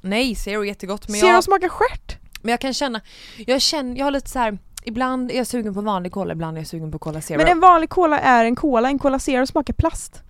[0.00, 2.18] Nej, Zero är jättegott men Zero jag, smakar stjärt.
[2.42, 3.00] men jag kan känna,
[3.46, 4.58] jag känner, jag har lite så här.
[4.84, 7.38] Ibland är jag sugen på vanlig cola, ibland är jag sugen på Cola Zero.
[7.38, 10.22] Men en vanlig cola är en cola, en Cola Zero smakar plast.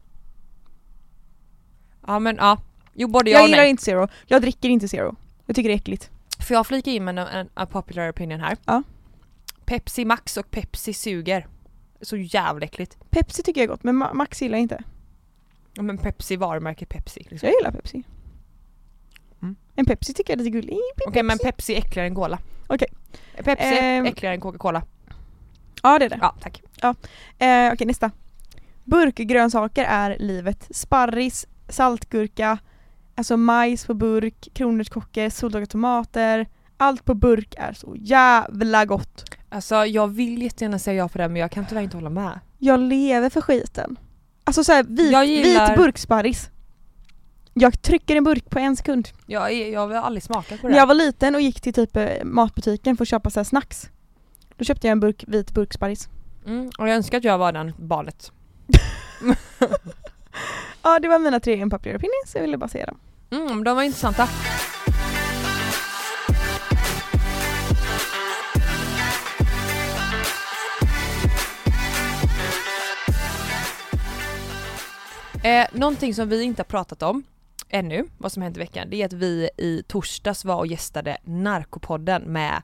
[2.07, 2.59] Ja men ja,
[2.95, 3.71] jo både Jag ja och gillar nej.
[3.71, 4.09] inte Zero.
[4.27, 5.17] Jag dricker inte Zero.
[5.47, 6.11] Jag tycker det är äckligt.
[6.49, 8.57] Får jag flika in med en, en, en popular opinion här?
[8.65, 8.83] Ja.
[9.65, 11.47] Pepsi Max och Pepsi suger.
[12.01, 12.99] Så jävla äckligt.
[13.11, 14.83] Pepsi tycker jag är gott men Ma- Max gillar jag inte.
[15.75, 17.21] Ja, Men Pepsi, varumärket Pepsi.
[17.31, 17.49] Liksom.
[17.49, 18.03] Jag gillar Pepsi.
[19.43, 19.57] Mm.
[19.75, 20.79] En Pepsi tycker jag är lite gullig.
[21.09, 22.39] Okej men Pepsi är äckligare än Cola.
[22.67, 22.89] Okej.
[23.37, 24.07] Pepsi är Ehm.
[24.07, 24.83] äckligare än Coca-Cola.
[25.83, 26.19] Ja det är det.
[26.21, 26.63] Ja tack.
[27.39, 28.11] Eh, Okej nästa.
[28.85, 30.69] Burkgrönsaker är livet.
[30.71, 32.59] Sparris, saltgurka,
[33.15, 36.47] alltså majs på burk, kronärtskockor, soltorkade tomater.
[36.77, 39.25] Allt på burk är så jävla gott.
[39.49, 42.41] Alltså jag vill jättegärna säga ja på det men jag kan tyvärr inte hålla med.
[42.59, 43.97] Jag lever för skiten.
[44.45, 46.49] Alltså såhär vit, Jag gillar- vit burksparris.
[47.55, 49.09] Jag trycker en burk på en sekund.
[49.27, 50.73] Jag, jag har aldrig smakat på det.
[50.73, 53.91] När jag var liten och gick till typ eh, matbutiken för att köpa så snacks.
[54.57, 56.09] Då köpte jag en burk vit burksparris.
[56.47, 58.33] mm, och jag önskar att jag var den barnet.
[60.83, 62.99] Ja det var mina tre unpopular opinions, jag ville bara säga dem.
[63.31, 64.29] Mm, de var intressanta.
[75.45, 77.23] Eh, någonting som vi inte har pratat om
[77.69, 81.17] ännu, vad som hänt i veckan, det är att vi i torsdags var och gästade
[81.25, 82.63] Narkopodden med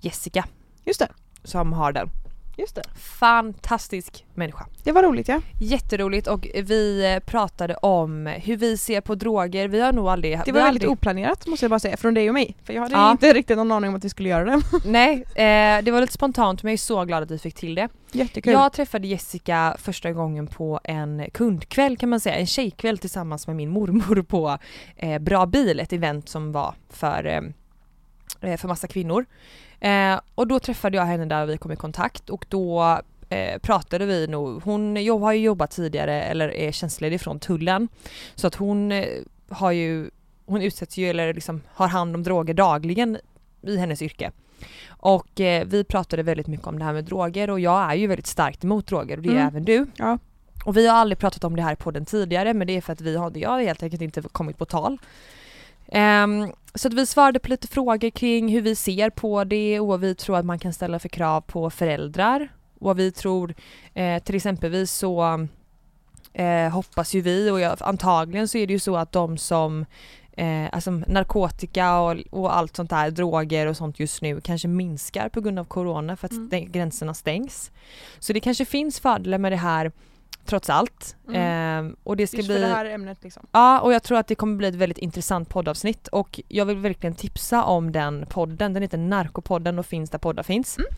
[0.00, 0.44] Jessica
[0.84, 1.08] Just det.
[1.44, 2.10] som har den.
[2.58, 2.82] Just det.
[2.94, 4.66] Fantastisk människa.
[4.84, 5.40] Det var roligt ja.
[5.60, 9.68] Jätteroligt och vi eh, pratade om hur vi ser på droger.
[9.68, 10.32] Vi har nog aldrig...
[10.32, 12.56] Det var väldigt aldrig, oplanerat måste jag bara säga från dig och mig.
[12.64, 13.10] För jag hade Ja.
[13.10, 14.62] inte riktigt någon aning om att vi skulle göra det.
[14.84, 17.74] Nej, eh, det var lite spontant men jag är så glad att vi fick till
[17.74, 17.88] det.
[18.12, 18.52] Jättekul.
[18.52, 23.56] Jag träffade Jessica första gången på en kundkväll kan man säga, en tjejkväll tillsammans med
[23.56, 24.58] min mormor på
[24.96, 29.26] eh, Bra bil, ett event som var för, eh, eh, för massa kvinnor.
[29.80, 32.98] Eh, och då träffade jag henne där och vi kom i kontakt och då
[33.28, 37.88] eh, pratade vi nog, hon jo, har ju jobbat tidigare eller är tjänstledig från tullen
[38.34, 39.06] så att hon eh,
[39.48, 40.10] har ju,
[40.46, 43.18] hon utsätts ju eller liksom har hand om droger dagligen
[43.62, 44.32] i hennes yrke.
[44.88, 48.06] Och eh, vi pratade väldigt mycket om det här med droger och jag är ju
[48.06, 49.46] väldigt starkt emot droger och det är Mm.
[49.46, 49.86] även du.
[49.96, 50.18] Ja.
[50.64, 52.92] Och vi har aldrig pratat om det här på den tidigare men det är för
[52.92, 54.98] att vi har, jag har helt enkelt inte kommit på tal.
[55.88, 59.86] Ehm, så att vi svarade på lite frågor kring hur vi ser på det och
[59.86, 62.48] vad vi tror att man kan ställa för krav på föräldrar.
[62.78, 63.54] Och vad vi tror,
[63.94, 65.46] eh, till exempelvis så
[66.32, 69.86] eh, hoppas ju vi och jag, antagligen så är det ju så att de som
[70.32, 75.28] eh, alltså narkotika och, och allt sånt där, droger och sånt just nu kanske minskar
[75.28, 76.72] på grund av corona för att Mm.
[76.72, 77.70] gränserna stängs.
[78.18, 79.92] Så det kanske finns fördelar med det här
[80.44, 81.16] trots allt.
[81.28, 81.40] Mm.
[81.42, 82.56] Ehm, och det ska Just bli...
[82.56, 83.46] för det här ämnet liksom.
[83.52, 86.76] Ja, och jag tror att det kommer bli ett väldigt intressant poddavsnitt och jag vill
[86.76, 88.72] verkligen tipsa om den podden.
[88.72, 90.78] Den heter Narkopodden och finns där poddar finns.
[90.78, 90.88] Mm.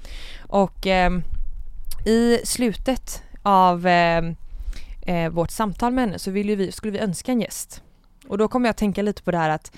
[0.46, 1.22] Och ehm,
[2.06, 4.36] i slutet av ehm,
[5.06, 7.82] eh, vårt samtal med henne så vi, skulle vi önska en gäst.
[8.28, 9.72] Och då kommer jag tänka lite på det här att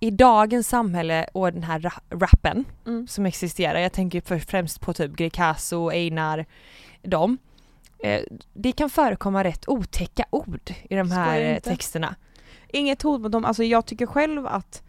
[0.00, 3.06] i dagens samhälle och den här ra- rappen Mm.
[3.08, 6.46] som existerar, jag tänker främst på typ Greekazo, Einar,
[7.02, 7.38] dem.
[8.04, 8.22] Eh,
[8.54, 12.14] det kan förekomma rätt otäcka ord i de här eh, texterna.
[12.68, 14.82] Inget hot mot dem, alltså jag tycker själv att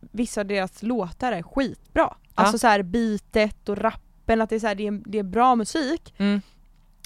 [0.00, 2.16] vissa av deras låtar är skitbra.
[2.34, 5.22] Alltså så här bitet och rappen, att det är, så här, det är, det är
[5.22, 6.14] bra musik.
[6.16, 6.40] Mm.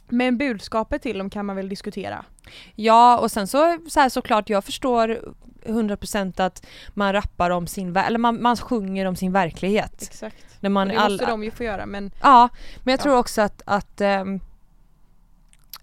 [0.09, 2.25] Men budskapet till dem kan man väl diskutera.
[2.75, 5.35] Ja och sen så, så här såklart jag förstår
[5.67, 10.03] 100% att man rappar om sin, eller man, man sjunger om sin verklighet.
[10.03, 10.45] Exakt.
[10.61, 12.49] När man det måste de ju få göra men Ja,
[12.83, 13.03] men jag Ja.
[13.03, 14.41] tror också att, att, ehm,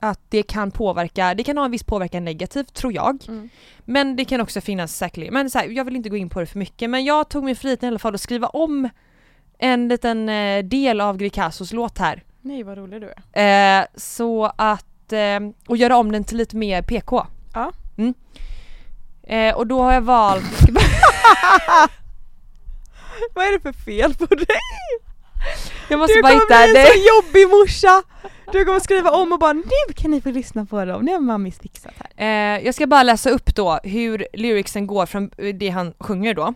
[0.02, 3.24] att det kan påverka, det kan ha en viss påverkan negativt tror jag.
[3.28, 3.50] mm.
[3.86, 6.40] Men det kan också finnas säkerligen, men så här, jag vill inte gå in på
[6.40, 8.90] det för mycket men jag tog mig friheten i alla fall att skriva om
[9.58, 12.24] en liten eh, del av Greekazos låt här.
[12.42, 13.82] nej vad rolig du är.
[13.82, 17.28] Eh, så att, eh, och göra om den till lite mer PK.
[17.54, 17.72] Ja.
[17.98, 18.14] Mm.
[19.24, 20.44] Eh, och då har jag valt,
[23.34, 24.46] Vad är det för fel på dig?
[25.92, 26.92] Jag måste Du bara kommer hitta bli en det.
[26.92, 28.04] så jobbig morsa!
[28.52, 31.20] Du kommer skriva om och bara nu kan ni få lyssna på dem, nu har
[31.20, 32.12] mammis fixat här.
[32.58, 36.54] Eh, jag ska bara läsa upp då hur lyricsen går från det han sjunger då.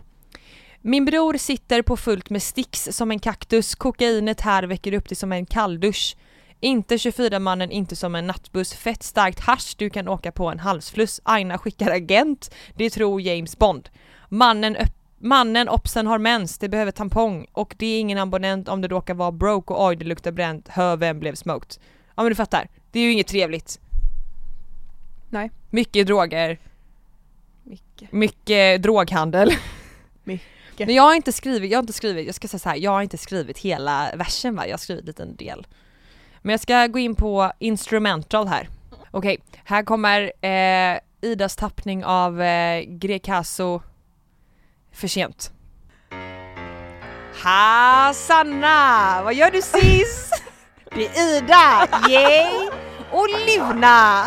[0.82, 5.16] Min bror sitter på fullt med sticks som en kaktus, kokainet här väcker upp dig
[5.16, 6.16] som en kalldusch.
[6.60, 11.20] Inte 24-mannen, inte som en nattbuss, fett starkt hasch du kan åka på en halsfluss.
[11.24, 13.88] Aina skickar agent, det tror James Bond.
[14.28, 18.80] Mannen, öpp- mannen opsen har mens, det behöver tampong och det är ingen abonnent om
[18.80, 21.82] det råkar vara broke och oj det luktar bränt, hör vem blev smoked.
[22.14, 23.80] Ja men du fattar, det är ju inget trevligt.
[25.30, 25.50] Nej.
[25.70, 26.58] Mycket droger,
[27.62, 28.12] Mycket.
[28.12, 29.52] mycket droghandel.
[30.24, 30.86] Mycket.
[30.86, 32.90] Men jag har inte skrivit, jag har inte skrivit, jag ska säga så här, jag
[32.90, 35.66] har inte skrivit hela versen va, jag har skrivit en liten del.
[36.42, 38.68] Men jag ska gå in på instrumental här.
[39.10, 43.82] Okej, här kommer eh, Idas tappning av eh, Greekazo
[44.96, 45.50] för sent.
[47.44, 50.30] Ha Sanna, vad gör du sis?
[50.90, 52.68] Det är Ida, yay!
[53.10, 54.26] Och Livna!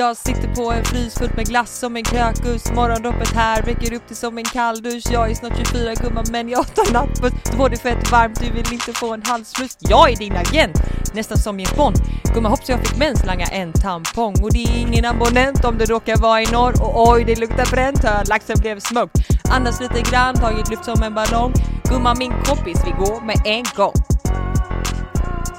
[0.00, 4.08] Jag sitter på en frys fullt med glass som en krökus Morgondoppet här väcker upp
[4.08, 5.02] dig som en kalldusch.
[5.10, 7.32] Jag är snart 24 gumman men jag tar nattbuss.
[7.44, 10.78] Du får det fett varmt, du vill inte få en halsfluss Jag är din agent,
[11.14, 11.96] nästan som min Bond
[12.34, 14.34] Gumman hoppsan jag fick mens, langa en tampong.
[14.42, 16.82] Och det är ingen abonnent om det råkar vara i norr.
[16.82, 18.24] Och oj det luktar bränt, hör.
[18.24, 21.52] Laxen blev smoked Andas lite grann, tagit luft som en ballong.
[21.84, 23.94] Gumman min kompis, vi går med en gång.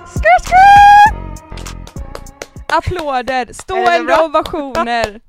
[0.07, 1.00] Skur, skur!
[2.71, 5.21] Applåder, stående ovationer.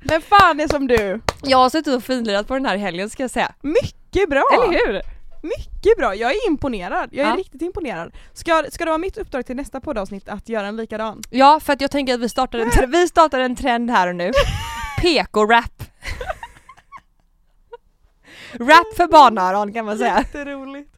[0.00, 1.20] Men fan är som du?
[1.42, 4.44] Jag har suttit och finlirat på den här helgen ska jag säga Mycket bra!
[4.54, 5.02] Eller hur?
[5.42, 7.08] Mycket bra, jag är imponerad.
[7.12, 7.36] Jag är Ja.
[7.36, 8.12] riktigt imponerad.
[8.32, 11.22] Ska, ska det vara mitt uppdrag till nästa poddavsnitt att göra en likadan?
[11.30, 14.16] Ja, för att jag tänker att vi startar en, vi startar en trend här och
[14.16, 14.32] nu.
[15.00, 15.82] PK-rap.
[18.52, 20.18] Rap för barnöron kan man säga.
[20.18, 20.90] Jätteroligt.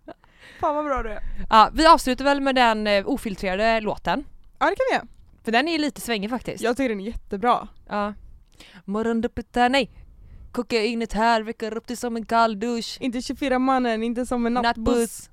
[0.61, 1.21] Fan vad bra du är.
[1.51, 4.25] Ja, vi avslutar väl med den eh, ofiltrerade låten.
[4.59, 5.07] Ja det kan vi göra.
[5.49, 6.65] För den är lite svängig faktiskt.
[6.65, 7.69] Jag tycker den är jättebra.
[7.89, 8.15] Ja.
[8.85, 9.91] Morgondoppet här, nej.
[10.53, 12.97] Kokainet här väcker upp dig som en kall dusch.
[13.01, 15.31] Inte 24 mannen, inte som en nattbuss.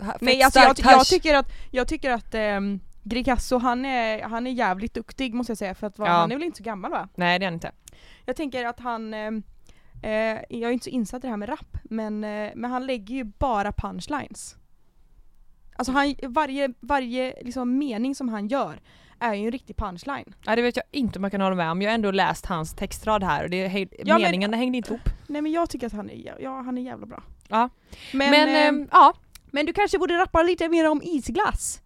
[0.00, 0.18] Nattbuss.
[0.20, 4.50] Nej alltså jag, jag tycker att, jag tycker att um, Greekazo han är, han är
[4.50, 6.14] jävligt duktig måste jag säga för att vara, Ja.
[6.16, 7.08] han är väl inte så gammal va?
[7.14, 7.72] Nej det är han inte.
[8.24, 9.30] Jag tänker att han, eh,
[10.48, 13.14] jag är inte så insatt i det här med rap, men, eh, men han lägger
[13.14, 14.56] ju bara punchlines.
[15.78, 18.80] Alltså han, varje, varje liksom mening som han gör
[19.20, 20.34] är ju en riktig punchline.
[20.46, 21.82] Ja, det vet jag inte om jag kan hålla med om.
[21.82, 25.08] Jag har ändå läst hans textrad här och det Ja, men- meningarna hängde inte ihop.
[25.26, 27.22] Nej men jag tycker att han är, ja, han är jävla bra.
[27.48, 27.68] Ja.
[28.12, 29.14] Men, Men, ehm, ehm, ja.
[29.50, 31.80] men du kanske borde rappa lite mer om isglass?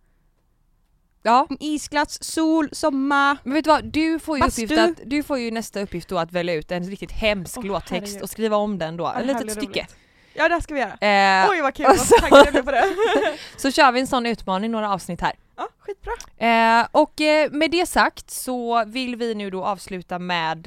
[1.22, 1.47] ja.
[1.61, 3.38] Isglass, sol, sommar.
[3.45, 6.18] Men vet du vad, du får ju, uppgift att, du får ju nästa uppgift då
[6.18, 9.53] att välja ut en riktigt hemsk Åh, låttext och skriva om den då, ett litet
[9.53, 9.80] stycke.
[9.80, 9.97] roligt.
[10.34, 11.42] Ja det ska vi göra.
[11.44, 12.84] Eh, Oj vad kul, vad så- taggad jag på det.
[13.56, 15.32] så kör vi en sån utmaning några avsnitt här.
[15.56, 16.12] ja, skitbra.
[16.46, 20.66] Eh, och eh, med det sagt så vill vi nu då avsluta med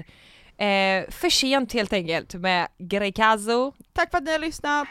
[0.57, 3.72] eh, för sent helt enkelt med Greikazo.
[3.93, 4.88] Tack för att ni har lyssnat.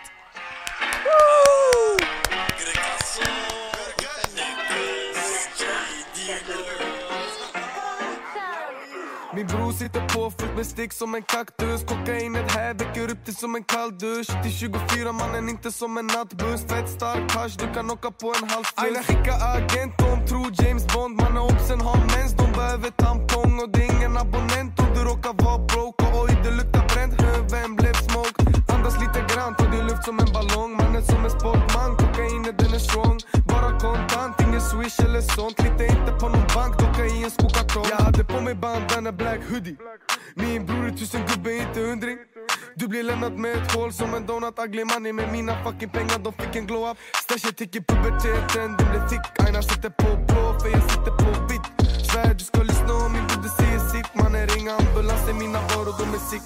[9.42, 11.84] Min bror sitter på fullt med stick som en kaktus.
[11.84, 14.42] Kokainet här väcker upp dig som en kall dusch.
[14.42, 16.62] Till 24 mannen inte som en nattbuss.
[16.68, 20.86] Fett stark hasch, du kan åka på en halv Aina skicka agent, de tror James
[20.86, 21.16] Bond.
[21.16, 23.60] Mannen obsen har mens, de behöver tampong.
[23.62, 26.04] Och det är ingen abonnent om du råkar vara broke.
[26.04, 27.14] Och oj, det luktar bränt,
[27.52, 28.38] vem blev smoke?
[28.72, 30.76] Andas lite grann, tar din luft som en ballong.
[30.76, 33.18] Mannen som en sportman, kokainet den är strong.
[33.50, 35.56] Bara kontant, ingen swish eller sånt.
[35.62, 36.81] Lita inte på någon bank,
[37.22, 37.86] i en skokartong.
[37.90, 39.76] Jag hade på mig bandana black hoodie.
[40.34, 42.18] Min bror är tusen gubbe, inte hundring.
[42.76, 44.58] Du blir lämnad med ett hål som en donut.
[44.58, 46.96] Ugly money med mina fucking pengar, de fick en glow up.
[47.24, 49.26] Stashet gick i puberteten, den blev thick.
[49.38, 51.66] Aina sitter på blå, för jag sitter på vitt.
[52.10, 55.60] Svär du ska lyssna om min broder säger sitt Mannen ring ambulans, det är mina
[55.60, 56.42] varor de är sick.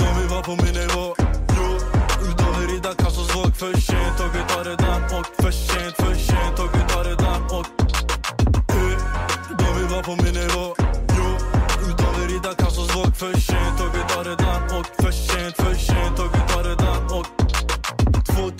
[0.00, 1.06] De vill vara på min nivå.
[1.56, 1.68] Jo,
[2.38, 4.18] de vill rida Kassos våg för sent.
[4.18, 6.91] Tåget har redan åkt för sent, för sent.
[9.92, 10.74] De vill vara på min nivå
[11.16, 11.36] Jo,
[11.98, 15.12] de vill rida Kassos våg för sent Tåget har redan åkt för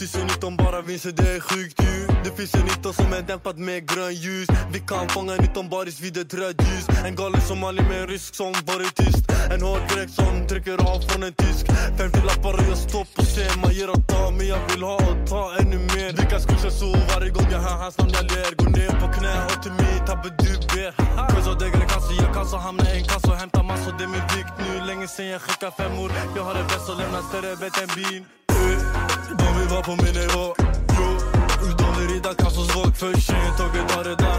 [0.06, 2.06] 2019 bara vinster, det är sjukt ju.
[2.24, 4.48] Det finns en 19 som är dämpad med grön ljus.
[4.72, 8.52] Vi kan fånga 19 baris vid ett rödljus En galen somalier med en rysk som
[8.66, 9.24] varit tyst.
[9.50, 11.66] En hård grek som trycker av från en tysk.
[11.98, 13.60] 50 lappar och jag står på scen.
[13.60, 16.10] Man ger och tar men jag vill ha och ta ännu mer.
[16.18, 18.12] Vilka skuldar så varje gång jag hör hans namn.
[18.14, 20.90] Jag ler Går ner på knä och till mig tabbe du ber.
[21.30, 23.92] Cause av degre kasse, jag kan så hamna i en kasse och hämta massor.
[23.98, 26.96] Det är min vikt nu, länge sen jag skickar femmor Jag har en väst och
[26.98, 28.24] lämnar större bett än bin.
[28.52, 29.11] uh.
[29.38, 30.54] De vill vara på min nivå
[30.98, 31.08] Jo,
[31.78, 34.31] de vill rida Kassos våg för sent Tåget har redan åkt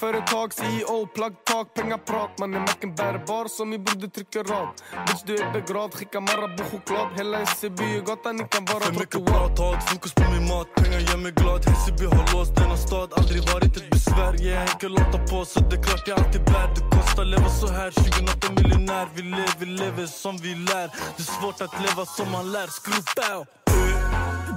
[0.00, 4.68] företag, CEO, plugg, tak, pengar, prat Mannen macken bärbar som min broder trycker rad
[5.06, 7.08] Bitch du är begravd, skicka Marabou choklad.
[7.16, 10.48] Hela SCB är gatan, ni kan vara För mycket trottoar prat, hat, fokus på min
[10.48, 10.68] mat.
[10.74, 13.08] Pengar gör mig glad, Hässelby har låst denna stad.
[13.18, 16.18] Aldrig varit ett besvär, jag är enkel att ta på Så det är klart jag
[16.20, 16.68] alltid bär.
[16.76, 17.90] Det kostar leva så här.
[17.90, 19.06] 2008 miljonär.
[19.14, 20.88] Vi lever, vi lever som vi lär.
[21.16, 22.66] Det är svårt att leva som man lär.
[22.66, 23.40] Skruv bow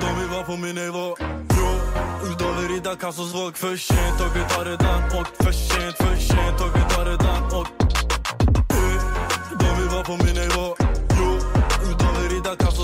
[0.02, 1.16] De vill vara på min nivå.
[1.58, 1.83] Jo,
[2.40, 6.58] de vill rida Kassos våg för sent Tåget har redan åkt för sent, för sent
[6.58, 7.74] Tåget har redan åkt
[8.70, 10.76] Eh, De vill vara på min nivå
[11.20, 11.40] Jo,
[12.00, 12.84] de vill rida Kassos